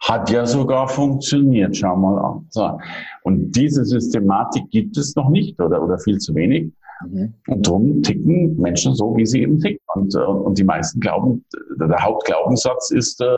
hat 0.00 0.30
ja 0.30 0.46
sogar 0.46 0.88
funktioniert, 0.88 1.76
schau 1.76 1.96
mal 1.96 2.18
an. 2.18 2.46
So. 2.50 2.78
Und 3.24 3.50
diese 3.56 3.84
Systematik 3.84 4.70
gibt 4.70 4.96
es 4.96 5.16
noch 5.16 5.28
nicht 5.30 5.60
oder, 5.60 5.82
oder 5.82 5.98
viel 5.98 6.18
zu 6.18 6.34
wenig. 6.34 6.72
Mhm. 7.04 7.34
Und 7.48 7.66
darum 7.66 8.02
ticken 8.02 8.56
Menschen 8.56 8.94
so, 8.94 9.16
wie 9.16 9.26
sie 9.26 9.42
eben 9.42 9.58
ticken. 9.58 9.80
Und, 9.94 10.14
äh, 10.14 10.18
und 10.18 10.58
die 10.58 10.64
meisten 10.64 11.00
glauben, 11.00 11.44
der 11.78 12.02
Hauptglaubenssatz 12.02 12.92
ist, 12.92 13.20
äh, 13.20 13.36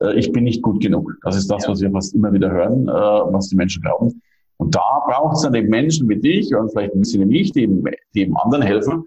äh, 0.00 0.14
ich 0.14 0.30
bin 0.30 0.44
nicht 0.44 0.62
gut 0.62 0.80
genug. 0.80 1.12
Das 1.24 1.36
ist 1.36 1.50
das, 1.50 1.66
was 1.68 1.80
wir 1.80 1.90
fast 1.90 2.14
immer 2.14 2.32
wieder 2.32 2.50
hören, 2.50 2.86
was 2.86 3.48
die 3.48 3.56
Menschen 3.56 3.82
glauben. 3.82 4.22
Und 4.58 4.74
da 4.74 5.04
braucht 5.06 5.36
es 5.36 5.42
dann 5.42 5.54
eben 5.54 5.68
Menschen 5.68 6.08
wie 6.08 6.16
dich 6.16 6.54
und 6.54 6.70
vielleicht 6.70 6.94
ein 6.94 7.00
bisschen 7.00 7.28
wie 7.28 7.40
ich, 7.40 7.52
die 7.52 7.66
die 8.14 8.22
eben 8.22 8.36
anderen 8.36 8.62
helfen, 8.62 9.04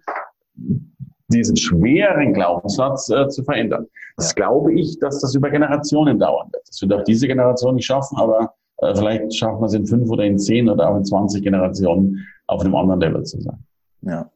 diesen 1.28 1.56
schweren 1.56 2.34
Glaubenssatz 2.34 3.10
äh, 3.10 3.28
zu 3.30 3.44
verändern. 3.44 3.88
Das 4.18 4.36
glaube 4.36 4.74
ich, 4.74 5.00
dass 5.00 5.22
das 5.22 5.36
über 5.36 5.50
Generationen 5.50 6.20
dauern 6.20 6.50
wird. 6.52 6.68
Das 6.68 6.82
wird 6.82 6.94
auch 6.94 7.04
diese 7.04 7.28
Generation 7.28 7.76
nicht 7.76 7.86
schaffen, 7.86 8.18
aber 8.18 8.54
äh, 8.78 8.96
vielleicht 8.96 9.34
schaffen 9.36 9.62
wir 9.62 9.66
es 9.66 9.74
in 9.74 9.86
fünf 9.86 10.10
oder 10.10 10.24
in 10.24 10.38
zehn 10.38 10.70
oder 10.70 10.90
auch 10.90 10.98
in 10.98 11.06
20 11.06 11.44
Generationen 11.44 12.26
auf 12.48 12.62
einem 12.62 12.76
anderen 12.76 13.00
Level 13.02 13.24
zu 13.24 13.42
sein. 13.42 13.64
Ja, 14.02 14.30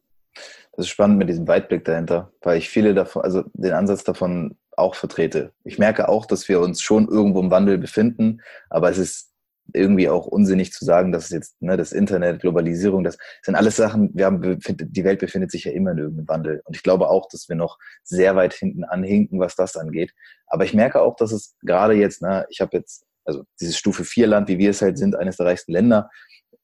das 0.76 0.86
ist 0.86 0.88
spannend 0.88 1.18
mit 1.18 1.28
diesem 1.28 1.48
Weitblick 1.48 1.84
dahinter, 1.84 2.30
weil 2.42 2.58
ich 2.58 2.68
viele 2.68 2.94
davon, 2.94 3.22
also 3.22 3.42
den 3.54 3.72
Ansatz 3.72 4.04
davon 4.04 4.56
auch 4.76 4.94
vertrete. 4.94 5.52
Ich 5.64 5.78
merke 5.78 6.08
auch, 6.08 6.26
dass 6.26 6.48
wir 6.48 6.60
uns 6.60 6.82
schon 6.82 7.08
irgendwo 7.08 7.40
im 7.40 7.50
Wandel 7.50 7.78
befinden, 7.78 8.42
aber 8.68 8.90
es 8.90 8.98
ist 8.98 9.32
irgendwie 9.72 10.08
auch 10.08 10.26
unsinnig 10.26 10.72
zu 10.72 10.84
sagen, 10.84 11.12
dass 11.12 11.24
es 11.24 11.30
jetzt 11.30 11.62
ne, 11.62 11.76
das 11.76 11.92
Internet, 11.92 12.40
Globalisierung, 12.40 13.04
das 13.04 13.18
sind 13.42 13.54
alles 13.54 13.76
Sachen, 13.76 14.10
wir 14.14 14.26
haben, 14.26 14.58
die 14.60 15.04
Welt 15.04 15.18
befindet 15.18 15.50
sich 15.50 15.64
ja 15.64 15.72
immer 15.72 15.92
in 15.92 15.98
irgendeinem 15.98 16.28
Wandel. 16.28 16.62
Und 16.64 16.76
ich 16.76 16.82
glaube 16.82 17.08
auch, 17.08 17.28
dass 17.28 17.48
wir 17.48 17.56
noch 17.56 17.78
sehr 18.02 18.36
weit 18.36 18.54
hinten 18.54 18.84
anhinken, 18.84 19.40
was 19.40 19.56
das 19.56 19.76
angeht. 19.76 20.12
Aber 20.46 20.64
ich 20.64 20.74
merke 20.74 21.00
auch, 21.00 21.16
dass 21.16 21.32
es 21.32 21.56
gerade 21.62 21.94
jetzt, 21.94 22.22
ne, 22.22 22.46
ich 22.48 22.60
habe 22.60 22.76
jetzt, 22.76 23.04
also 23.24 23.42
dieses 23.60 23.76
Stufe 23.76 24.04
4 24.04 24.26
Land, 24.26 24.48
wie 24.48 24.58
wir 24.58 24.70
es 24.70 24.82
halt 24.82 24.98
sind, 24.98 25.16
eines 25.16 25.36
der 25.36 25.46
reichsten 25.46 25.72
Länder, 25.72 26.10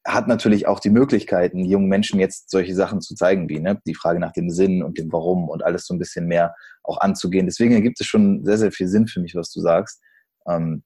hat 0.05 0.27
natürlich 0.27 0.67
auch 0.67 0.81
die 0.81 0.91
Möglichkeiten, 0.91 1.65
jungen 1.65 1.88
Menschen 1.88 2.19
jetzt 2.19 2.51
solche 2.51 2.75
Sachen 2.75 3.01
zu 3.01 3.15
zeigen, 3.15 3.49
wie 3.49 3.61
ne, 3.61 3.81
die 3.87 3.95
Frage 3.95 4.19
nach 4.19 4.33
dem 4.33 4.51
Sinn 4.51 4.83
und 4.83 4.99
dem 4.99 5.12
Warum 5.12 5.49
und 5.49 5.65
alles 5.65 5.87
so 5.87 5.95
ein 5.95 5.99
bisschen 5.99 6.27
mehr 6.27 6.55
auch 6.83 6.99
anzugehen. 6.99 7.47
Deswegen 7.47 7.73
ergibt 7.73 8.01
es 8.01 8.07
schon 8.07 8.45
sehr, 8.45 8.59
sehr 8.59 8.73
viel 8.73 8.88
Sinn 8.88 9.07
für 9.07 9.21
mich, 9.21 9.35
was 9.35 9.53
du 9.53 9.61
sagst. 9.61 10.01
Ähm, 10.49 10.83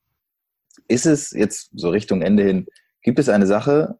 ist 0.88 1.06
es 1.06 1.30
jetzt 1.30 1.70
so 1.74 1.90
Richtung 1.90 2.22
Ende 2.22 2.42
hin, 2.42 2.66
gibt 3.02 3.18
es 3.18 3.28
eine 3.28 3.46
Sache, 3.46 3.98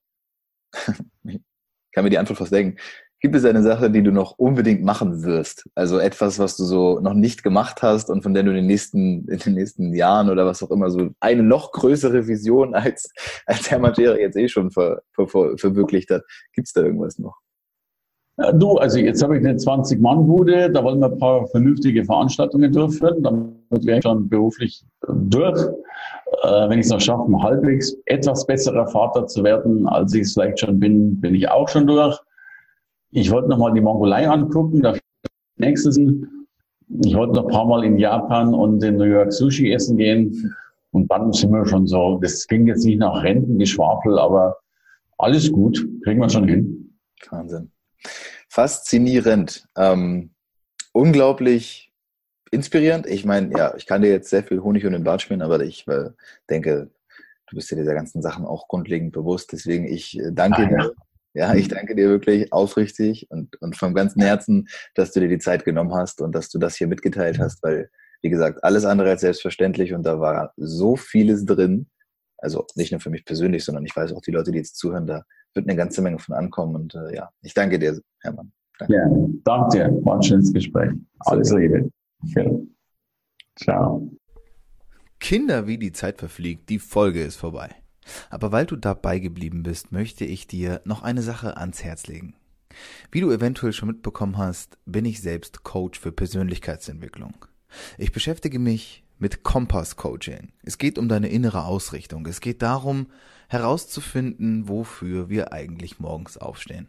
ich 1.25 1.41
kann 1.93 2.05
mir 2.05 2.11
die 2.11 2.19
Antwort 2.19 2.39
fast 2.39 2.53
denken, 2.53 2.79
gibt 3.21 3.35
es 3.35 3.45
eine 3.45 3.63
Sache, 3.63 3.91
die 3.91 4.03
du 4.03 4.13
noch 4.13 4.39
unbedingt 4.39 4.83
machen 4.85 5.23
wirst? 5.23 5.69
Also 5.75 5.99
etwas, 5.99 6.39
was 6.39 6.57
du 6.57 6.65
so 6.65 7.01
noch 7.01 7.15
nicht 7.15 7.43
gemacht 7.43 7.83
hast 7.83 8.11
und 8.11 8.23
von 8.23 8.35
der 8.35 8.43
du 8.43 8.51
in 8.51 8.57
den 8.57 8.67
nächsten, 8.67 9.27
in 9.29 9.39
den 9.39 9.55
nächsten 9.55 9.95
Jahren 9.95 10.31
oder 10.31 10.47
was 10.47 10.63
auch 10.63 10.71
immer 10.71 10.91
so 10.91 11.11
eine 11.21 11.43
noch 11.43 11.73
größere 11.73 12.27
Vision 12.27 12.75
als, 12.75 13.11
als 13.47 13.71
Herr 13.71 13.79
Magere 13.79 14.21
jetzt 14.21 14.37
eh 14.37 14.49
schon 14.49 14.71
ver, 14.71 15.03
ver, 15.13 15.29
ver, 15.29 15.57
verwirklicht 15.57 16.11
hat. 16.11 16.23
Gibt 16.53 16.69
es 16.69 16.73
da 16.73 16.83
irgendwas 16.83 17.19
noch? 17.19 17.37
Ja, 18.39 18.53
du, 18.53 18.77
also 18.77 18.99
jetzt 18.99 19.23
habe 19.23 19.39
ich 19.39 19.47
eine 19.47 19.57
20-Mann-Bude, 19.57 20.71
da 20.71 20.85
wollen 20.85 21.01
wir 21.01 21.11
ein 21.11 21.19
paar 21.19 21.47
vernünftige 21.47 22.05
Veranstaltungen 22.05 22.71
durchführen, 22.71 23.23
damit 23.23 23.87
wäre 23.87 23.99
ich 23.99 24.05
schon 24.05 24.29
beruflich 24.29 24.85
durch. 25.09 25.59
Äh, 26.43 26.69
wenn 26.69 26.79
ich 26.79 26.87
es 26.87 26.93
noch 26.93 27.01
schaffe, 27.01 27.31
halbwegs 27.41 27.97
etwas 28.05 28.47
besserer 28.47 28.87
Vater 28.89 29.27
zu 29.27 29.43
werden, 29.43 29.89
als 29.89 30.13
ich 30.13 30.23
es 30.23 30.35
vielleicht 30.35 30.61
schon 30.61 30.79
bin, 30.79 31.19
bin 31.19 31.35
ich 31.35 31.49
auch 31.49 31.69
schon 31.69 31.87
durch. 31.87 32.19
Ich 33.13 33.31
wollte 33.31 33.49
noch 33.49 33.59
mal 33.59 33.73
die 33.73 33.81
Mongolei 33.81 34.29
angucken, 34.29 34.83
da 34.83 34.95
nächstes. 35.57 35.97
Ich 35.97 37.17
wollte 37.17 37.35
noch 37.35 37.47
ein 37.47 37.51
paar 37.51 37.67
Mal 37.67 37.85
in 37.85 37.97
Japan 37.97 38.53
und 38.53 38.85
in 38.85 38.97
New 38.97 39.05
York 39.05 39.33
Sushi 39.33 39.73
essen 39.73 39.97
gehen. 39.97 40.55
Und 40.91 41.11
dann 41.11 41.33
sind 41.33 41.53
wir 41.53 41.67
schon 41.67 41.87
so, 41.87 42.19
das 42.21 42.47
klingt 42.47 42.69
jetzt 42.69 42.85
nicht 42.85 42.99
nach 42.99 43.23
Rentengeschwafel, 43.23 44.19
aber 44.19 44.57
alles 45.19 45.51
gut, 45.51 45.87
kriegen 46.05 46.21
wir 46.21 46.29
schon 46.29 46.47
hin. 46.47 46.99
Wahnsinn. 47.31 47.71
Faszinierend. 48.49 49.67
Ähm, 49.77 50.31
unglaublich 50.93 51.93
inspirierend. 52.51 53.07
Ich 53.07 53.25
meine, 53.25 53.57
ja, 53.57 53.75
ich 53.77 53.87
kann 53.87 54.03
dir 54.03 54.11
jetzt 54.11 54.31
sehr 54.31 54.45
viel 54.45 54.63
Honig 54.63 54.87
und 54.87 54.93
den 54.93 55.05
Bart 55.05 55.23
spielen, 55.23 55.43
aber 55.43 55.61
ich 55.61 55.87
äh, 55.89 56.11
denke, 56.49 56.91
du 57.49 57.57
bist 57.57 57.71
dir 57.71 57.77
dieser 57.77 57.95
ganzen 57.95 58.23
Sachen 58.23 58.45
auch 58.45 58.69
grundlegend 58.69 59.13
bewusst. 59.13 59.53
Deswegen, 59.53 59.87
ich 59.87 60.19
äh, 60.19 60.31
danke 60.33 60.63
ah, 60.63 60.69
dir. 60.69 60.93
Ja, 61.35 61.55
ich 61.55 61.69
danke 61.69 61.95
dir 61.95 62.09
wirklich 62.09 62.51
aufrichtig 62.51 63.31
und, 63.31 63.61
und 63.61 63.77
vom 63.77 63.95
ganzen 63.95 64.23
Herzen, 64.23 64.69
dass 64.95 65.13
du 65.13 65.21
dir 65.21 65.29
die 65.29 65.39
Zeit 65.39 65.67
genommen 65.67 65.95
hast 65.95 66.23
und 66.23 66.35
dass 66.35 66.49
du 66.49 66.59
das 66.59 66.77
hier 66.77 66.87
mitgeteilt 66.87 67.39
hast, 67.39 67.63
weil, 67.63 67.91
wie 68.23 68.31
gesagt, 68.31 68.65
alles 68.65 68.87
andere 68.87 69.11
als 69.11 69.21
selbstverständlich 69.21 69.93
und 69.93 70.05
da 70.05 70.19
war 70.19 70.55
so 70.57 70.97
vieles 70.97 71.45
drin. 71.45 71.89
Also 72.47 72.65
nicht 72.77 72.93
nur 72.93 73.01
für 73.01 73.11
mich 73.11 73.25
persönlich, 73.25 73.65
sondern 73.65 73.85
ich 73.85 73.97
weiß 73.97 74.13
auch, 74.13 74.21
die 74.21 74.31
Leute, 74.31 74.53
die 74.53 74.59
jetzt 74.59 74.77
zuhören, 74.77 75.05
da 75.05 75.25
wird 75.53 75.67
eine 75.67 75.77
ganze 75.77 76.01
Menge 76.01 76.21
von 76.21 76.37
ankommen. 76.37 76.77
Und 76.77 76.95
äh, 76.95 77.13
ja, 77.13 77.29
ich 77.43 77.55
danke 77.55 77.77
dir, 77.77 78.01
Hermann. 78.21 78.53
Danke. 78.79 78.95
Ja, 78.95 79.05
danke 79.43 79.77
dir. 79.77 80.05
War 80.05 80.15
ein 80.15 80.23
schönes 80.23 80.53
Gespräch. 80.53 80.93
Alles 81.19 81.51
Liebe. 81.51 81.91
Ciao. 83.57 84.09
Kinder, 85.19 85.67
wie 85.67 85.77
die 85.77 85.91
Zeit 85.91 86.19
verfliegt, 86.19 86.69
die 86.69 86.79
Folge 86.79 87.25
ist 87.25 87.35
vorbei. 87.35 87.71
Aber 88.31 88.53
weil 88.53 88.65
du 88.65 88.77
dabei 88.77 89.19
geblieben 89.19 89.65
bist, 89.65 89.91
möchte 89.91 90.25
ich 90.25 90.47
dir 90.47 90.83
noch 90.85 91.03
eine 91.03 91.23
Sache 91.23 91.57
ans 91.57 91.83
Herz 91.83 92.07
legen. 92.07 92.37
Wie 93.11 93.23
du 93.23 93.33
eventuell 93.33 93.73
schon 93.73 93.89
mitbekommen 93.89 94.39
hast, 94.39 94.79
bin 94.87 95.05
ich 95.05 95.21
selbst 95.21 95.65
Coach 95.65 95.99
für 95.99 96.13
Persönlichkeitsentwicklung. 96.13 97.35
Ich 97.99 98.13
beschäftige 98.13 98.61
mich 98.61 99.03
mit 99.19 99.43
Kompass 99.43 99.97
Coaching. 99.97 100.53
Es 100.63 100.79
geht 100.79 100.99
um 100.99 101.09
deine 101.09 101.29
innere 101.29 101.65
Ausrichtung. 101.65 102.27
Es 102.27 102.41
geht 102.41 102.63
darum, 102.63 103.07
herauszufinden, 103.49 104.69
wofür 104.69 105.29
wir 105.29 105.53
eigentlich 105.53 105.99
morgens 105.99 106.37
aufstehen. 106.37 106.89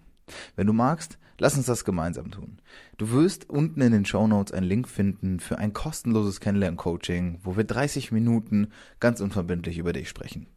Wenn 0.56 0.68
du 0.68 0.74
magst, 0.74 1.18
lass 1.40 1.56
uns 1.56 1.68
das 1.68 1.86
gemeinsam 1.86 2.32
tun. 2.32 2.60
Du 2.98 3.12
wirst 3.12 3.50
unten 3.50 3.82
in 3.82 3.92
den 3.92 4.06
Show 4.06 4.28
Notes 4.28 4.54
einen 4.54 4.68
Link 4.68 4.88
finden 4.88 5.40
für 5.40 5.58
ein 5.58 5.74
kostenloses 5.74 6.40
Kennenlern-Coaching, 6.40 7.40
wo 7.44 7.56
wir 7.56 7.64
30 7.64 8.12
Minuten 8.12 8.70
ganz 9.00 9.22
unverbindlich 9.22 9.78
über 9.78 9.94
dich 9.94 10.10
sprechen. 10.10 10.48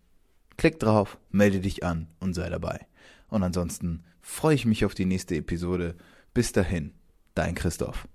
Klick 0.56 0.78
drauf, 0.78 1.18
melde 1.30 1.60
dich 1.60 1.84
an 1.84 2.08
und 2.18 2.34
sei 2.34 2.48
dabei. 2.50 2.86
Und 3.28 3.42
ansonsten 3.42 4.04
freue 4.20 4.54
ich 4.54 4.66
mich 4.66 4.84
auf 4.84 4.94
die 4.94 5.06
nächste 5.06 5.36
Episode. 5.36 5.94
Bis 6.34 6.52
dahin, 6.52 6.92
dein 7.34 7.54
Christoph. 7.54 8.06